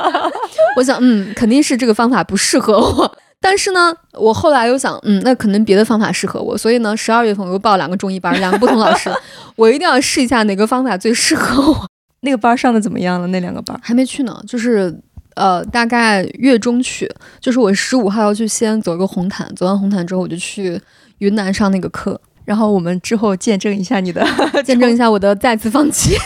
[0.76, 3.18] 我想，嗯，肯定是这个方法不适合我。
[3.46, 9.12] 但是呢，我后来又想，嗯，那可能别的方法适合我，所以呢，十二月份我又报两个中医班，两个不同老师，
[9.54, 11.86] 我一定要试一下哪个方法最适合我。
[12.20, 13.26] 那个班上的怎么样了？
[13.26, 14.98] 那两个班还没去呢，就是
[15.34, 17.06] 呃，大概月中去，
[17.38, 20.80] 就是我十五号要去西安走一个红毯，走完红毯之后我就去
[21.18, 24.26] 云南上那个课，然后我们之后见证一下你的，
[24.64, 26.16] 见证一下我的再次放弃。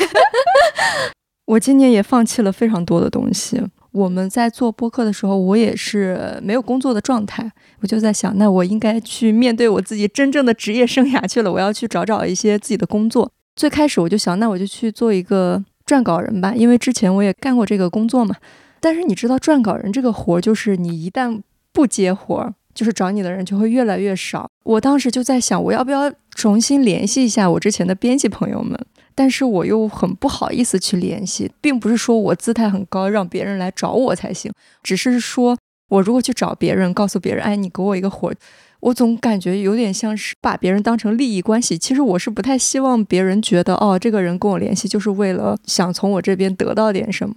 [1.47, 3.61] 我今年也放弃了非常多的东西。
[3.99, 13.29] 我们在做播客的时候，我也是没有工作的状态，我就在想，那我应该去面对我自己真正的职业生涯去了，我要去找找一些自己的工作。
[13.57, 18.37] 最开始我就想，那我就去做一个撰稿人吧，因为之前我也干过这个工作嘛。
[18.79, 21.41] 但是你知道，撰稿人这个活儿，就是你一旦
[21.73, 24.49] 不接活儿，就是找你的人就会越来越少。
[24.63, 28.79] 我当时就在想，我要不要重新联系一下我之前的编辑朋友们？
[29.19, 38.33] 但是我又很不好意思去联系，并不是说我姿态很高，让别人来找我才行，只是说我如果去找别人，告诉别人，哎，你给我一个活，
[38.79, 41.77] 我总感觉有点像是把别人当成利益关系。
[41.77, 47.35] 其实我是不太希望别人觉得，哦，这个人跟我联系就是为了想从我这边得到点什么，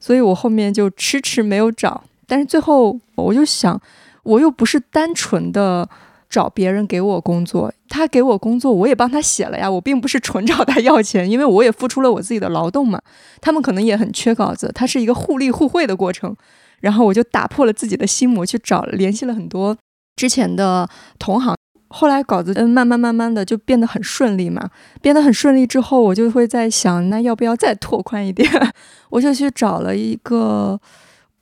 [0.00, 2.02] 所以我后面就迟迟没有找。
[2.26, 3.80] 但是最后我就想，
[4.24, 5.88] 我又不是单纯的。
[6.32, 9.70] 找别人给我工作，他给我工作，我也帮他写了呀。
[9.70, 12.98] 我并不是纯找他要钱，因为我也付出了我自己的劳动嘛。
[13.42, 16.34] 他们可能也很缺稿子，它是一个互利互惠的过程。
[16.80, 19.76] 然后我就打破了自己的心魔，去找联系了很多
[20.16, 21.54] 之前的同行。
[21.88, 24.70] 后来稿子嗯，慢慢慢慢的就变得很顺利嘛。
[25.02, 28.50] 变得很顺利之后，我就会在想，那要不要再拓宽一点？
[29.10, 30.80] 我就去找了一个，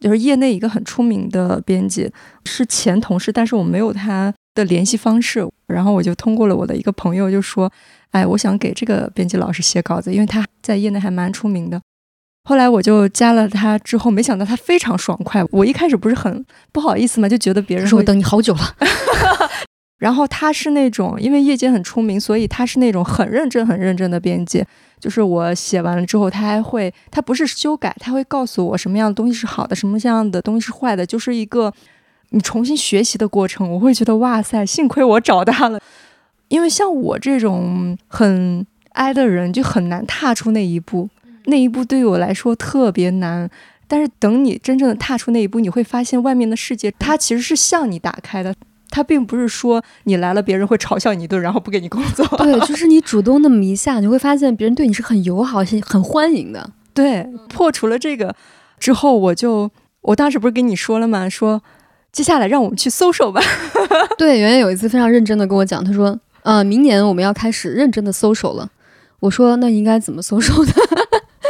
[0.00, 2.11] 就是业内一个很出名的编辑，
[2.44, 4.35] 是前同事，但是我没有他。
[4.54, 7.70] 的联系方式，然后我就通过了我的一个朋友，就说
[8.10, 11.80] ：“哎，我想给这个编辑老师写稿子，因为他在业内还蛮出名的。”
[12.48, 15.44] 后来我就加了他，之后没想到他非常爽快。
[15.52, 18.76] 我一开始不是很不好意思嘛，就觉得别人说我等你好久了。
[20.00, 24.64] 然后他是那种，因为业界很出名，所以他是那种很认真、很认真的编辑。
[24.98, 31.72] 就是我写完了之后，他还会，他不是修改，他会告诉我什么样的东西是好的，什么样的东西是坏的，就是一个。
[32.31, 35.81] 你重新学习的过程，我会觉得哇塞，幸亏我找他了，
[36.49, 41.09] 因为像我这种很哀的人，就很难踏出那一步。
[41.47, 43.51] 那一步对于我来说特别难，
[43.88, 48.55] 但是等你真正的踏出那一步，你会发现外面的世界它其实是向你打开的，
[48.90, 52.25] 它并不是说你来了别人会嘲笑你一顿，然后不给你工作。
[52.38, 56.71] 对，就是你主动那么一下，你会发现别人对你是很友好、很很欢迎的。
[56.95, 58.37] 对，破除了这个
[58.79, 59.71] 之后，我就
[60.03, 61.29] 我当时不是跟你说了吗？
[61.29, 61.62] 说。
[62.12, 63.40] 接下来让我们去搜手吧。
[64.18, 68.68] 对，圆圆有一次非常认真的跟我讲，他说：“呃，明年我们要开始认真的搜手了。”
[69.20, 70.73] 我说：“那应该怎么搜手呢？”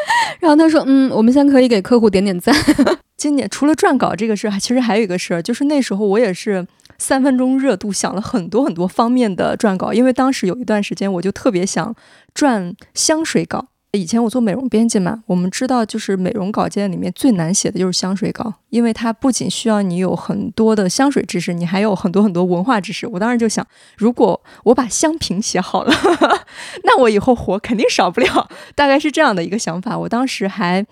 [0.41, 2.55] 然后他说：“嗯，我们先可以给客户点点赞。
[3.17, 6.67] 今年除了撰稿这个事儿，其实还有一个事儿，就是那时候我也是
[6.99, 11.95] 三分钟热度，想了很多很多方面的撰稿，因为当时有一段时间我就特别想
[12.35, 13.67] 撰香水稿。
[13.93, 23.05] 以前我做美容编辑嘛，我们知道就是美容稿件里面最难写的就是香水稿，因为它不仅需要你有很多的香水知识，你还有很多很多文化知识。
[23.09, 25.93] 我当时就想，如果我把香评写好了，
[26.85, 28.49] 那我以后活肯定少不了。
[28.77, 29.99] 大概是这样的一个想法。
[29.99, 30.87] 我当时还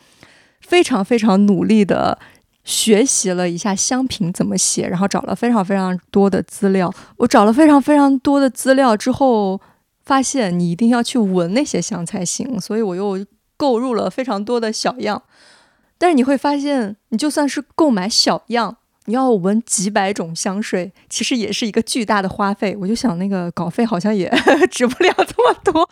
[0.60, 2.18] 非常非常努力的
[2.64, 6.92] 学习了一下香评怎么写，然后找了非常非常多的资料。
[7.18, 9.60] 我找了非常非常多的资料之后。
[10.08, 13.26] 发现你一定要去闻那些香才行，所以我又
[13.58, 15.22] 购入了非常多的小样。
[15.98, 22.74] 但是你会发现，你就算是购买小样，你要闻几百种香水，其实也是一个巨大的花费。
[22.80, 24.32] 我就想，那个稿费好像也
[24.72, 25.90] 值不了这么多，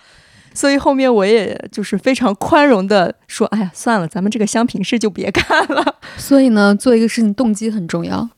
[0.54, 8.30] 所以后面我也就是非常宽容的说：“哎呀，算了，咱们这个香品室就别干了。”所以呢，做一个事情动机很重要。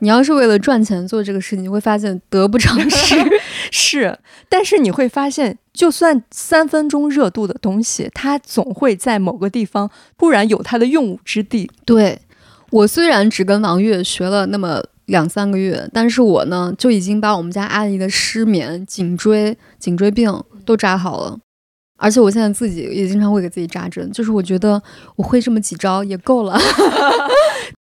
[0.00, 3.16] 你要是为了赚钱做这个事情，你会发现得不偿失。
[3.70, 11.70] 是，但是你会发现，就算三分钟热度的东西，它总会在某个地方突然有它的用武之地。
[11.84, 12.20] 对
[12.70, 21.38] 我虽然只跟王月学了那么两三个月，但是我呢就已经把我们家阿姨的失眠、颈椎、颈椎病都扎好了，
[21.98, 24.82] 而且我现在自己也经常会给自己扎针，就是我觉得
[25.16, 26.58] 我会这么几招也够了。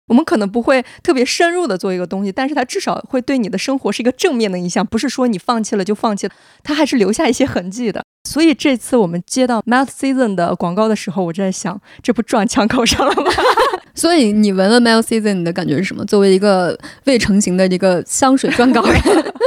[0.09, 6.33] 我们可能不会特别深入的做一个东西，但是它至少会对你的生活是一个正面的影响，不是说你放弃了就放弃了，
[6.64, 8.03] 它还是留下一些痕迹的。
[8.29, 13.30] 所以这次我们接到 Melt Season 的广告的时候，我就在想，这不撞枪口上了吗？
[13.95, 16.05] 所以你闻了 Melt Season，你的感觉是什么？
[16.05, 19.01] 作为一个未成型的一个香水撰稿人。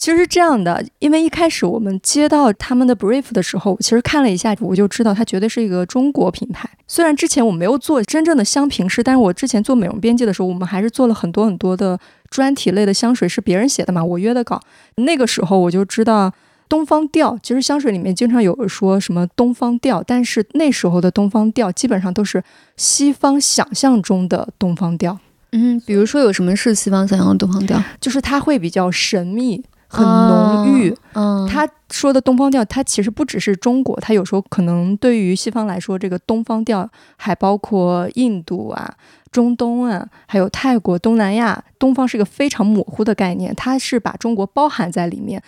[0.00, 6.66] 其实是这样的，因为一开始我们接到他们的 brief 的时候，其实看了一下，我就知道它绝对是一个中国品牌。
[6.88, 14.58] 虽然之前我没有做真正的香评师，但是我之前做美容编辑的时候，我们还是做了很多很多的专题类的香水，是别人写的嘛，我约的稿。
[14.94, 16.32] 那个时候我就知道
[16.66, 22.42] 东方调，其实香水里面经常有说什么东方调，但是那时候的东方调基本上都是
[22.78, 25.18] 西方想象中的东方调。
[25.52, 27.78] 嗯，比如说有什么是西方想象的东方调？
[28.00, 29.62] 就是它会比较神秘。
[29.90, 30.96] 很浓郁。
[31.14, 38.94] 嗯，他说的东方调，它其实不只是中国，它有时候可能对于西方来说，这个东方调还包括印度啊、
[39.32, 41.62] 中东啊，还有泰国、东南亚。
[41.80, 45.42] 东方是个非常模糊的概念，它是把中国包含在里面，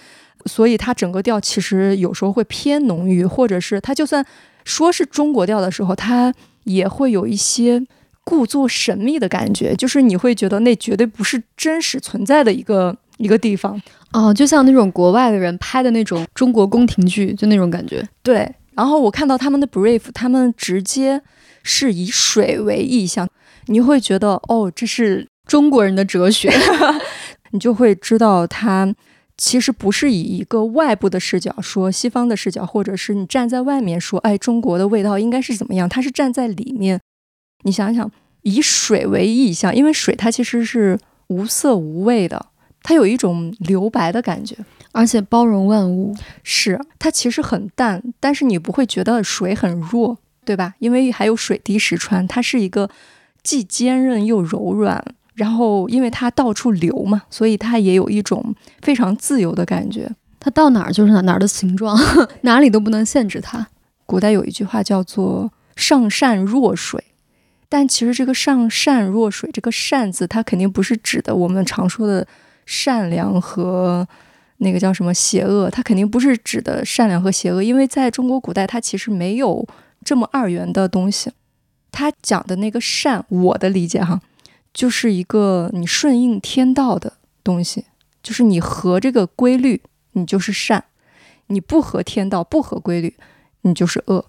[0.47, 4.25] 所以它整个调其实有时候会偏浓郁，或者是它就算
[4.65, 6.35] 说是中国调的时候，它
[6.65, 7.85] 也会有一些
[8.25, 13.81] 故作神秘的感觉，就是你会觉得那绝对不是真实存在的一个一个地方。
[14.13, 18.07] 哦，就像那种国外的人拍的那种中国宫廷剧，就那种感觉。
[18.23, 21.23] 对，然后我看到他们的 brief，他们直接
[21.63, 23.27] 是以水为意象，
[23.67, 26.53] 你会觉得哦，这是中国人的哲学。
[27.53, 28.95] 你就会知道他
[29.37, 35.89] 其实不是以一个外部的视角说西方的视角，或者是你站在外面说，哎，中国的味道应该是怎么样？
[35.89, 37.01] 它是站在里面，
[37.65, 38.11] 你想想，
[38.43, 40.99] 以水为意象，因为水它其实是
[41.29, 42.47] 无色无味的。
[42.83, 44.57] 它有一种留白的感觉，
[44.93, 46.15] 而且包容万物。
[46.43, 50.75] 是它其实很淡，但是你不会觉得水很弱，对吧？
[50.79, 52.91] 因为还有水滴石穿，它是一个
[53.43, 55.05] 既坚韧又柔软。
[55.35, 60.11] 然后因为它到处流嘛，所以它也有一种非常自由的感觉。
[60.39, 61.99] 它到哪儿就是哪哪儿的形状，
[62.43, 63.67] 哪里都不能限制它。
[64.05, 67.03] 古代有一句话叫做“上善若水”，
[67.71, 72.27] 但其实这个“上善若水”这个“善”字，它肯定不是指的我们常说的。
[72.67, 74.07] 善良和
[74.59, 79.67] 那个叫什么邪恶，它肯定不是指的善良和邪恶，因为在中国古代，它其实没有
[80.05, 81.31] 这么二元的东西。
[81.91, 84.21] 它讲的那个善，我的理解哈，
[84.73, 87.85] 就是一个你顺应天道的东西，
[88.23, 89.83] 就是你合这个规律，
[90.13, 90.81] 你就是善；
[91.49, 93.15] 你不合天道，不合规律，
[93.63, 94.25] 你就是恶。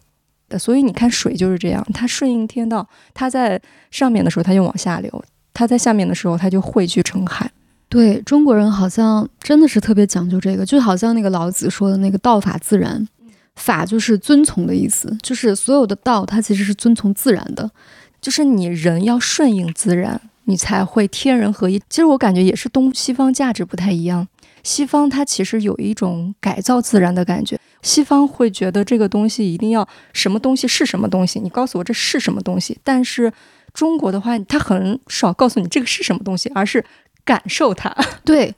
[0.59, 5.23] 所以你看水就是这样，它顺应天道，它在上面的时候它就往下流，
[5.53, 7.49] 它在下面的时候它就汇聚成海。
[7.89, 13.07] 对中国人好像真的是特别讲究这个，就好像那个老子说的那个“道法自然”，
[13.55, 17.69] 法就是遵从的意思，就是所有的道它其实是遵从自然的，
[18.19, 21.79] 就是你人要顺应自然，你才会天人合一。
[21.87, 24.27] 其实我感觉也是东西方价值不太一样，
[24.63, 32.75] 西方它其实有一种改造自然的感觉，西方会觉得这个东西一定要什么东西是什么东西，你告诉我这是什么东西。
[32.83, 33.31] 但是
[33.71, 36.83] 中国的话，它很少告诉你这个是什么东西，而是。
[37.25, 37.95] 感受它，
[38.25, 38.55] 对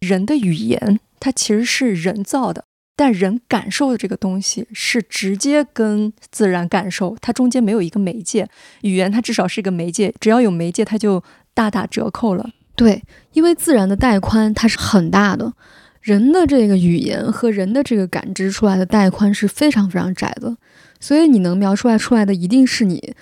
[0.00, 8.48] 人的语言，它其实是人造的，但人感受的这个东西是直接跟自然感受，它中间没有一个媒介。
[8.82, 11.22] 语言它至少是一个媒介，只要有媒介，它就
[11.54, 12.50] 大打折扣了。
[12.76, 13.02] 对，
[13.32, 15.52] 因为自然的带宽它是很大的，
[16.00, 20.56] 人的这个语言和人的这个感知出来的带宽是非常非常窄的，
[21.00, 23.14] 所以你能描述出来的一定是你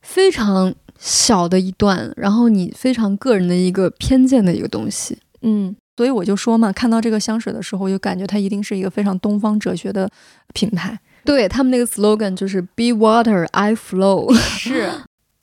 [0.00, 0.74] 非常。
[0.98, 10.10] 小的一段，然后你非常个人的一个偏见的一个东西，嗯，所以我就说嘛，看到这个香水的时候，就感觉它一定是一个非常东方哲学的
[10.52, 10.98] 品牌。
[11.24, 14.34] 对他们那个 slogan 就是 Be water, I flow。
[14.34, 14.90] 是，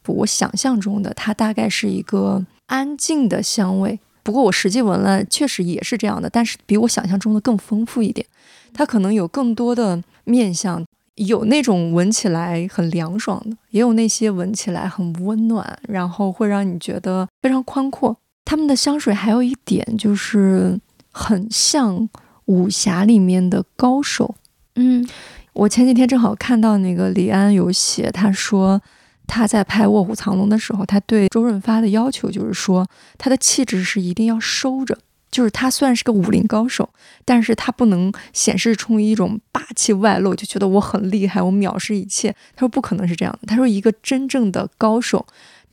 [0.07, 8.25] 我想象中的它大概是一个安静的香味，不过我实际闻了，确实也是这样的，但是比我想象中的更丰富一点，
[8.73, 10.83] 它可能有更多的面相。
[11.15, 18.17] 有那种闻起来很凉爽的，也有那些闻起来很温暖，然后会让你觉得非常宽阔。
[18.43, 20.79] 他们的香水还有一点就是
[21.11, 22.07] 很像
[22.45, 24.35] 武侠里面的高手。
[24.75, 25.07] 嗯，
[25.53, 28.81] 我前几天正好看到那个李安有写，他说
[29.25, 32.85] 他在拍《卧虎藏龙》的时候，他对周润发的要求就是说
[33.17, 34.97] 他的气质是一定要收着。
[35.35, 36.89] 就是他虽然是个武林高手，
[37.25, 42.33] 但是他不能显示出一种霸气外露，就觉得我很厉害，我藐视一切。
[42.55, 43.45] 他说不可能是这样的。
[43.45, 45.25] 他说一个真正的高手，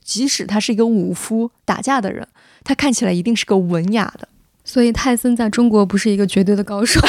[0.03, 2.27] 即使他是一个武夫打架的人，
[2.65, 4.27] 他看起来一定是个文雅的。
[4.65, 6.99] 所以泰森在中国不是一个绝对的高手，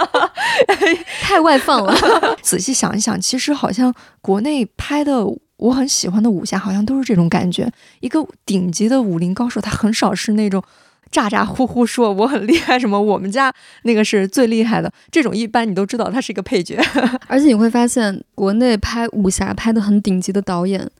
[1.22, 1.96] 太外放了。
[2.42, 5.24] 仔细想一想，其实好像国内拍的
[5.56, 7.72] 我很喜欢的武侠，好像都是这种感觉。
[8.00, 10.62] 一个顶级的武林高手，他很少是那种。
[11.10, 13.52] 咋咋呼呼说我很厉害，什么我们家
[13.84, 16.78] 那个是最厉害的，这种一般你都知道他是一个配角。
[17.26, 20.90] 而且你会发现，国内拍武侠拍的很顶级的导演，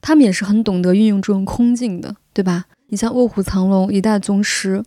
[0.00, 2.66] 他们也是很懂得运用这种空镜的，对吧？
[2.88, 4.84] 你像《卧虎藏龙》一代宗师，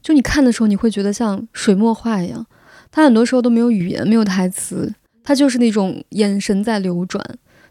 [0.00, 2.46] 就你看的时候，你会觉得像水墨画一样，
[2.92, 7.24] 他很多时候都没有语言，没有台词，他就是那种眼神在流转。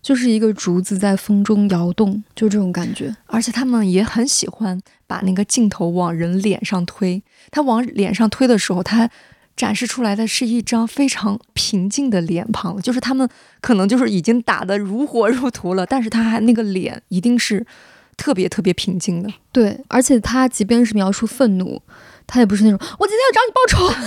[0.08, 3.14] 就是一个竹子在风中摇动，就这种感觉。
[3.26, 7.22] 而且他们也很喜欢把那个镜头往人脸上推。
[7.52, 9.10] 他往脸上推的时候，他
[9.58, 12.82] 展示出来的是一张非常平静的脸庞。
[12.82, 13.28] 就是他们
[13.60, 17.68] 可能就是已经打得如火如荼了，但是他还那个脸一定是
[18.16, 19.30] 特别特别平静的。
[19.52, 21.82] 对，而且他即便是描述愤怒，
[22.26, 23.60] 他也不是那种我今天要找你报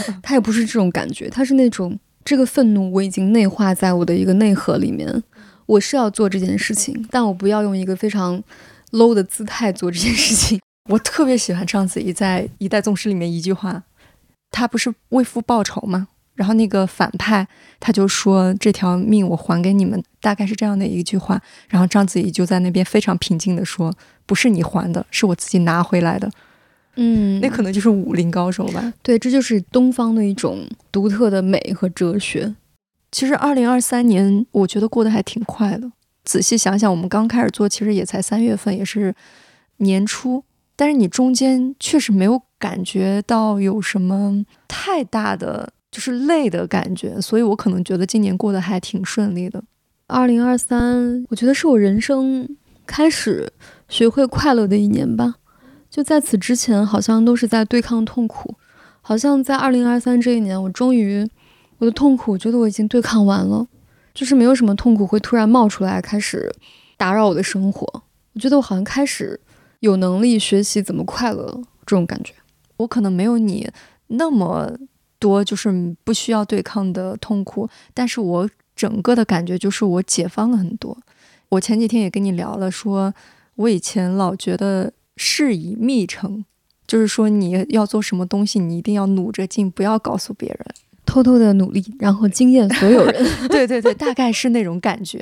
[0.09, 5.23] 仇， 他也不是这种感觉，他是那种这个愤怒我已经内化在我的一个内核里面，
[5.71, 8.43] 我是要做这件事情，但我不要用一个非常
[8.91, 10.61] low 的姿态做这件事情。
[10.91, 13.85] 我特别喜欢章子怡在《一代宗师》里面一句话，
[14.51, 16.09] 她不是为父报仇吗？
[16.35, 17.47] 然后那个反派
[17.79, 21.41] 他就说：“这条命我还给你们。”大概是这样的一句话。
[21.69, 23.95] 然后章子怡就在那边非常平静地说
[24.25, 26.31] ：“不是你还的，是我自己拿回来的。”
[26.97, 28.93] 嗯，那可能就是武林高手吧。
[29.03, 32.55] 对，这就是东方的一种独特的美和哲学。
[33.11, 35.91] 其实二零二三年，我觉得过得还挺快的。
[36.25, 39.15] 仔细想想，我们刚开始做，其实也才三月份，也是
[39.79, 40.45] 年初。
[40.77, 49.63] 但是你中间确实没有感觉到有什么太大的就是累的感觉，所以我可能觉得今年过得还挺顺利的。
[50.07, 52.49] 二零二三，我觉得是我人生
[52.87, 53.53] 开始
[53.89, 55.35] 学会快乐的一年吧。
[55.91, 58.55] 就在此之前，好像都是在对抗痛苦。
[59.03, 61.29] 好像在二零二三这一年，我终于
[61.81, 63.67] 我的痛苦，我觉得我已经对抗完了，
[64.15, 66.55] 就是没有什么痛苦会突然冒出来，开始
[66.97, 67.85] 打扰我的生活。
[68.35, 69.41] 我觉得我好像开始
[69.81, 72.35] 有能力学习怎么快乐了这种感觉。
[72.77, 73.69] 我可能没有你
[74.07, 74.71] 那么
[75.19, 80.97] 多，就是不需要对抗的痛苦，但是我整个的感觉就是我解放了很多。
[81.49, 83.13] 我前几天也跟你聊了，说
[83.57, 84.93] 我以前老觉得。
[85.23, 86.47] 事以密成，
[86.87, 90.67] 就是说你要做什么东西，你一定要努着劲，不要告诉别人，
[91.11, 93.27] 偷偷的努力，然后惊艳所有人。
[93.51, 95.21] 对对对，大概是那种感觉。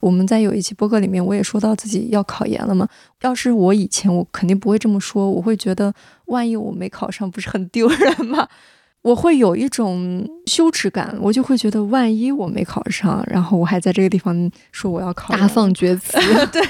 [0.00, 2.88] 我们在有一期播客里面，我也说到自己要考研了嘛。
[3.22, 5.94] 要是我以前，我肯定不会这么说，我会觉得
[6.24, 8.48] 万一我没考上，不是很丢人吗？
[9.02, 16.18] 我会有一种羞耻感，我就会觉得万一我没考上，然后我还在这个地方说我要考，大放厥词。
[16.50, 16.60] 对，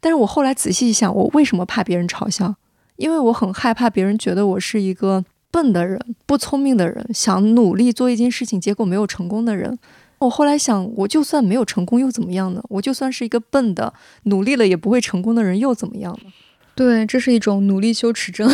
[0.00, 2.54] 但是我后来仔细一想，我为什么怕别人嘲笑？
[2.96, 9.78] 因为我很害怕别人觉得我是一个笨的人、不聪明的人，想努力做一件事情，结果没有成功的人。
[10.18, 12.62] 我后来想，我就算没有成功又怎么样呢？
[12.68, 13.92] 我就算是一个笨的、
[14.24, 16.30] 努力了也不会成功的人又怎么样呢？
[16.74, 18.50] 对，这是一种努力羞耻症。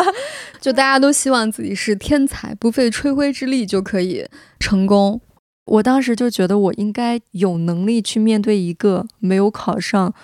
[0.60, 4.26] 就大家都希望自己是天才，不费吹灰之力就可以
[4.58, 5.20] 成功。
[5.64, 10.14] 我当时就觉得我应该有能力去面对一个没有考上、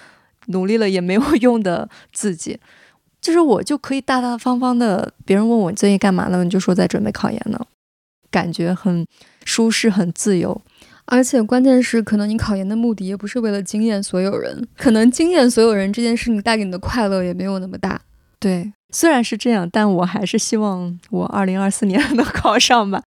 [0.46, 2.58] 努力了也没有用的自己，
[3.22, 7.58] 就是我就可以大大方方的，别人问我最近干嘛呢，你就说在准备考研呢，
[8.30, 9.06] 感觉很
[9.46, 10.60] 舒适、很自由。
[11.06, 18.00] 而且关键是，可能你考研的目的也不是为了惊艳所有人，可能惊艳所有人这件事，你带给你的快乐也没有那么大。
[18.38, 18.72] 对。
[18.94, 23.02] 虽然是这样，但我还是希望我二零二四年 能考上吧。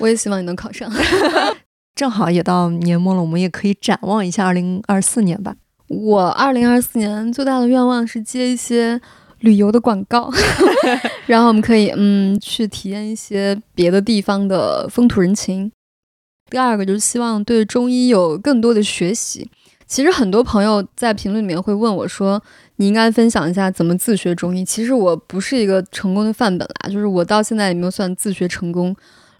[0.00, 0.90] 我也希望你能考上。
[1.94, 5.54] 正好也到年末了，我们也可以展望一下二零二四年吧。
[5.86, 9.00] 我二零二四年最大的愿望是接一些
[9.40, 10.30] 旅游的广告，
[11.26, 15.70] 然后我们可以嗯去体验一些别的地方的风土人情。
[16.50, 19.50] 第二个就是希望对中医有更多的学习。
[19.86, 22.42] 其实很多朋友在评论里面会问我说。
[22.80, 24.64] 你应该分享一下怎么自学中医。
[24.64, 28.94] 其实我不是一个成功的范本啦，就是我到现在也没有算自学成功，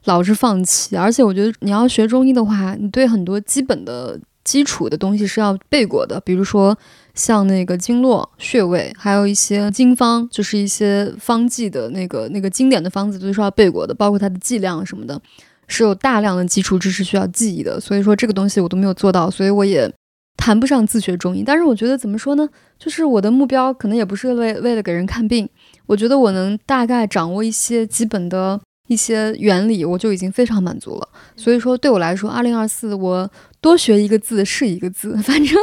[0.07, 0.97] 老是放弃。
[0.97, 4.19] 而且我觉得你要学中医的话，你对很多基本的
[4.49, 6.77] 基础的东西是要背过的，比如说
[7.15, 15.21] 像那个经络、穴位，还有一些经方，就是一些方剂的那个那个经典的方子都是要背过的，包括它的剂量什么的，
[15.67, 17.79] 是有大量的基础知识需要记忆的。
[17.79, 19.93] 所以说这个东西我都没有做到，所以我也。
[20.41, 22.49] 谈不上自学中医，但是我觉得怎么说呢？
[22.79, 25.47] 就是我的目标可能也不是为为了给人看病。
[25.85, 31.09] 我觉得我能大概掌握一些基本的一些原理，我就已经非常满足了。
[31.35, 33.29] 所以说，对我来说，二零二四我
[33.61, 35.57] 多学一个字是一个字， 反正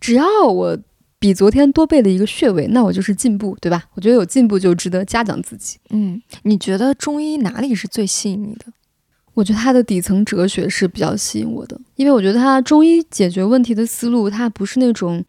[0.00, 0.76] 只要我
[1.18, 3.84] 比昨天多背了一个穴位，那我就是进步，对吧？
[3.94, 5.78] 我觉得有进步就值得嘉奖自己。
[5.90, 8.66] 嗯，你觉得中医哪里是最吸引你的？
[9.34, 15.22] 我觉得它的底层哲学是比较吸引我的，因为我觉得它中医解决问题的思路，它不是那种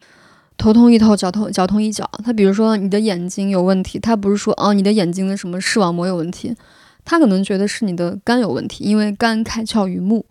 [0.56, 2.10] 头痛医头，脚痛脚痛医脚。
[2.24, 6.54] 它比如说你的眼睛有问题，它不是说哦你的眼睛的什么视网膜有问题，
[7.04, 10.24] 它可能觉得是你的肝有问题，因为肝开窍于目。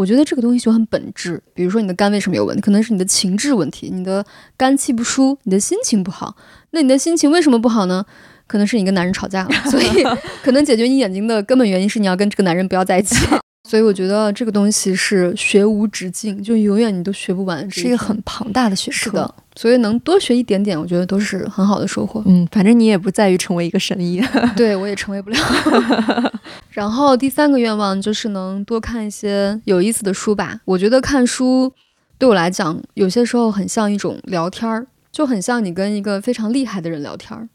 [0.00, 1.42] 我觉得这个东西就很本质。
[1.52, 4.24] 比如说你的肝为什么有问题，可能是你的情志问题，你的
[4.56, 6.34] 肝气不舒，你的心情不好。
[6.70, 8.06] 那你的心情为什么不好呢？
[8.46, 9.86] 可能是你跟男人吵架了，所以
[10.42, 13.14] 可能解决你眼睛的根本原因是你要跟这个男人不要在一起。
[13.70, 18.96] 所以我觉得这个东西是学无止境，就永远你都学不完，是一个很庞大的学科。
[18.96, 22.20] 是的，所以能多学一点点，我觉得都是很好的收获。
[22.26, 24.20] 嗯，反正你也不在于成为一个神医，
[24.56, 25.38] 对我也成为不了。
[26.70, 30.60] 然后第三个愿望就是能多看一些有意思的书吧。
[30.64, 31.72] 我觉得看书
[32.18, 37.48] 对我来讲，有些时候很像一种聊天儿，就很像你跟一个非常厉害的人聊天儿。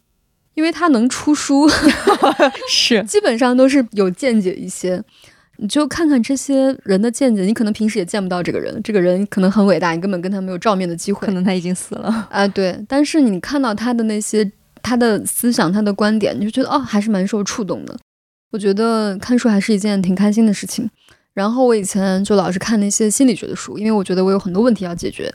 [0.53, 1.67] 因为他能出书，
[2.71, 5.03] 是基本上都是有见解一些。
[5.57, 12.47] 你就看看这些人的见解，你可能平时也见不到这个人，这个人可能很伟大，你根本跟他没有照面的机会，可能他已经死了啊。
[12.47, 14.51] 对，但是你看到他的那些
[14.81, 17.97] 他的思想、他的观点，你就觉得哦，还是蛮受触动的。
[18.51, 20.89] 我觉得看书还是一件挺开心的事情。
[21.33, 25.29] 然后我以前就老是看那些心理学的书，因为我觉得我有很多问题要解决。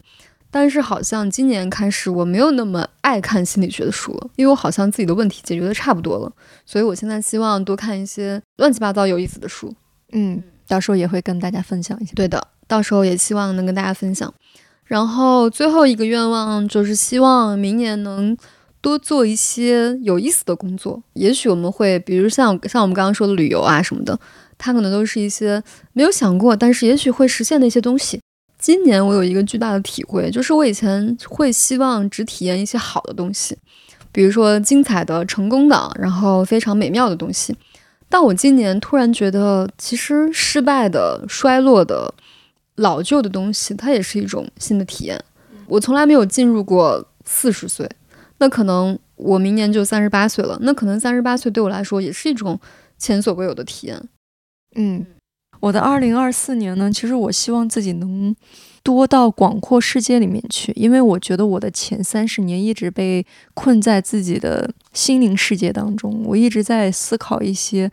[0.51, 6.33] 但是好像今年开始，我没有那么爱看心理学的书了，因为我好像自己的问题解决的差不多了。
[6.65, 9.75] 所以我现在希望多看一些乱七八糟有意思的书。
[10.13, 12.13] 嗯，到时候也会跟大家分享一下。
[12.15, 14.33] 对的，到时候也希望能跟大家分享。
[14.85, 18.37] 然后最后一个愿望就是希望明年能
[18.81, 21.01] 多做一些有意思的工作。
[21.13, 24.19] 也许我们会，比如像像我们刚刚说的旅游啊什么的，
[24.59, 28.21] 它可能都是一些没有想过，但是也许会实现的一些东西。
[28.59, 33.57] 今年我有一个巨大的体会，就是我以前会希望只体验一些好的东西，
[34.11, 37.57] 比如说精彩的、成功的，然后非常美妙的东西。
[38.11, 42.13] 但我今年突然觉得，其实失败的、衰落的、
[42.75, 45.19] 老旧的东西，它也是一种新的体验。
[45.67, 47.89] 我从来没有进入过四十岁，
[48.39, 52.61] 那可能我明年就三十八岁了，那可能三十八岁对我来说也是一种
[52.99, 54.03] 前所未有的体验。
[54.75, 55.07] 嗯，
[55.61, 58.35] 我的二零二四年呢，其实我希望自己能。
[58.91, 63.25] 多到广阔世界里面去，因为我觉得我的前三十年一直被
[63.55, 66.23] 困在自己的心灵世界当中。
[66.25, 67.91] 我一直在思考一些，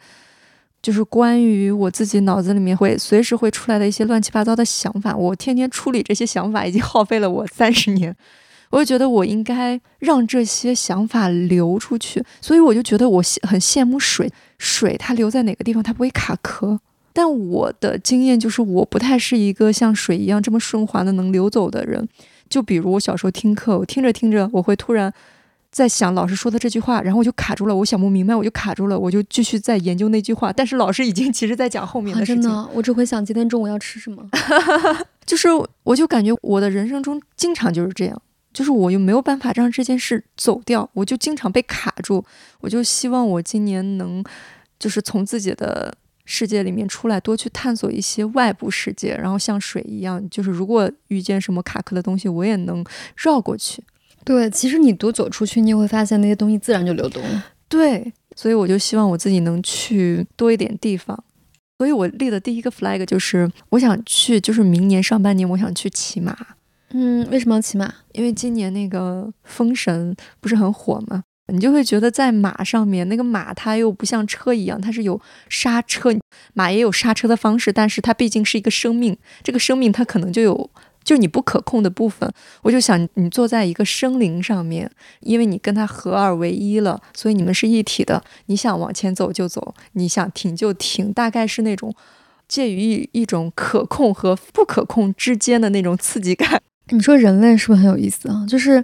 [0.81, 5.15] 就是关于我自己脑子里面会随时会出来的一些乱七八糟的想法。
[5.15, 8.15] 我天天处理这些想法，已经耗费了我三十年。
[8.69, 16.79] 我就觉得我应该让这些想法流出去，所以我就觉得我很羡慕水，水它流在哪个地方，它不会卡壳。
[17.17, 22.07] 但我的经验就是，我不太是一个像水一样这么顺滑的能流走的人。
[22.47, 25.11] 就比如我小时候听课，我听着听着，我会突然
[25.71, 30.53] 在想老师说的这句话，然后我就卡住了，我想不明白，我就卡住了，我就继续在研究那句话。
[30.53, 32.43] 但是老师已经其实在讲后面的事情。
[32.43, 34.23] 真的，我只会想今天中午要吃什么。
[35.25, 35.47] 就是
[35.81, 38.21] 我就感觉我的人生中经常就是这样，
[38.53, 42.23] 就是我又没有办法让这件事走掉，我就经常被卡住。
[42.59, 44.23] 我就希望我今年能，
[44.77, 45.95] 就是从自己的。
[46.29, 53.81] 世界里面出来，多去探索一些外部世界，然后像水一样，就是如果遇见什么卡壳的东西，我也能绕过去。
[54.25, 57.45] 对，其实你多走出去，你也会发现那些东西自然就流动了。
[57.69, 61.23] 对，所以我就希望我自己能去多一点地方。
[61.77, 66.35] 所以我立的第一个 flag 就是，我想去，就是明年上半年我想去骑马。
[66.89, 67.93] 嗯，为什么要骑马？
[68.11, 71.23] 因为今年那个封神不是很火吗？
[71.49, 76.13] 你就会觉得在马上面，那个马它又不像车一样，它是有刹车，
[76.53, 80.69] 马也有刹车的方式，但是它毕竟是一个生命，这个生命它可能就有
[81.05, 82.29] 就你不可控的部分。
[82.63, 84.91] 我就想你坐在一个生灵上面，
[85.21, 88.21] 因为你跟它合二为一了，所以你们是一体的。
[88.47, 91.95] 你想往前走就走，你想停就停，大概是那种
[92.49, 96.61] 介于一一种可控和不可控之间的那种刺激感。
[96.89, 98.45] 你说人类是不是很有意思啊？
[98.45, 98.83] 就是。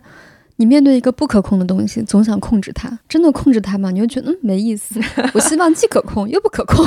[0.57, 3.91] 你面对一个不可控的东西，总想控制它，真的控制它吗？
[3.91, 4.99] 你会觉得嗯没意思。
[5.33, 6.85] 我希望既可控又不可控。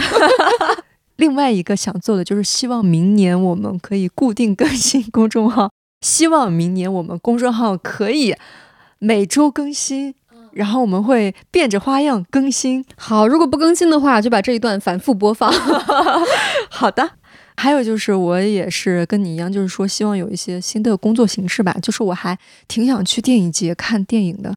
[1.17, 5.71] 另外一个想做的就是希望明年我们可以固定更新公众号，
[6.03, 8.35] 希望明年我们公众号可以
[8.99, 10.15] 每周更新，
[10.53, 12.85] 然后我们会变着花样更新。
[12.97, 15.51] 好，如果不更新的话，就把这一段反复播放。
[16.71, 17.13] 好的。
[17.57, 21.77] 还有就是，我也是跟你一样，就是说希望有一些新的工作形式吧。
[21.83, 22.39] 就是我还
[22.69, 24.55] 挺想去电影节看电影的，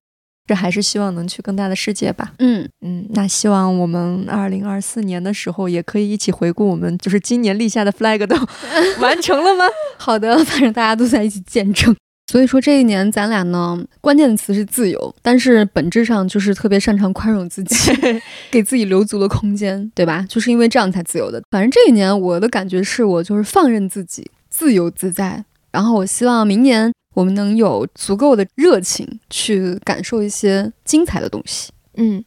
[0.48, 2.34] 这还是希望能去更大的世界吧。
[2.40, 8.36] 嗯嗯，那希望我们二零二四年的时候也可以一起回顾我们就是今年立下的 flag 都
[9.02, 9.66] 完成了吗？
[9.98, 11.96] 好的，反正大家都在一起见证。
[12.30, 17.76] 所以说这一年咱俩呢，关键词是自由，但是本质上就是特别擅长宽容自己，
[18.52, 20.24] 给自己留足了空间，对吧？
[20.30, 21.42] 就是因为这样才自由的。
[21.50, 25.44] 反正这一年我的感觉是我就是放任自己，自由自在。
[25.72, 31.72] 然后我希望明年我们能有足够的热情去感受一些精彩的东西。
[31.96, 32.24] 嗯。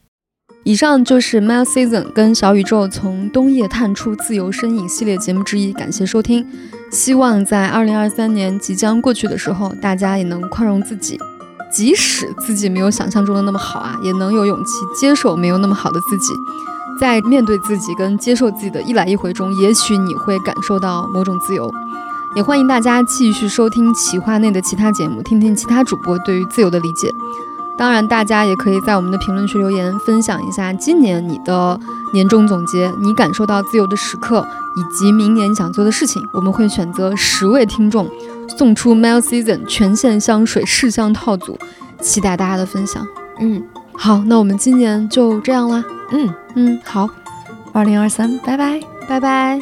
[0.65, 6.47] 以上就是 Mile Season 跟小宇宙从冬夜探出自由身影系列节目之一，感谢收听。
[6.89, 11.19] 希望在二零二三年即将过去的时候，大家也能宽容自己，
[11.69, 16.33] 即使自己没有想象中的那么好啊，也能有勇气接受没有那么好的自己。
[16.97, 21.69] 在面对自己跟接受自己的一来一回中，也许你会感受到某种自由。
[22.37, 27.11] 也欢迎大家继续收听企划内的其他节目，听听其他主播对于自由的理解。
[27.77, 31.79] 当然，大家也可以在我们的评论区留言，分享一下今年你的
[32.13, 34.45] 年终总结，你感受到自由的时刻，
[34.75, 36.21] 以及明年你想做的事情。
[36.33, 38.07] 我们会选择十位听众，
[38.57, 41.57] 送出 Mel Season 全线香水试香套组，
[41.99, 43.05] 期待大家的分享。
[43.39, 43.63] 嗯，
[43.93, 45.83] 好，那我们今年就这样啦。
[46.11, 47.09] 嗯嗯，好，
[47.73, 48.79] 二零二三，拜拜。
[49.09, 49.59] 拜拜。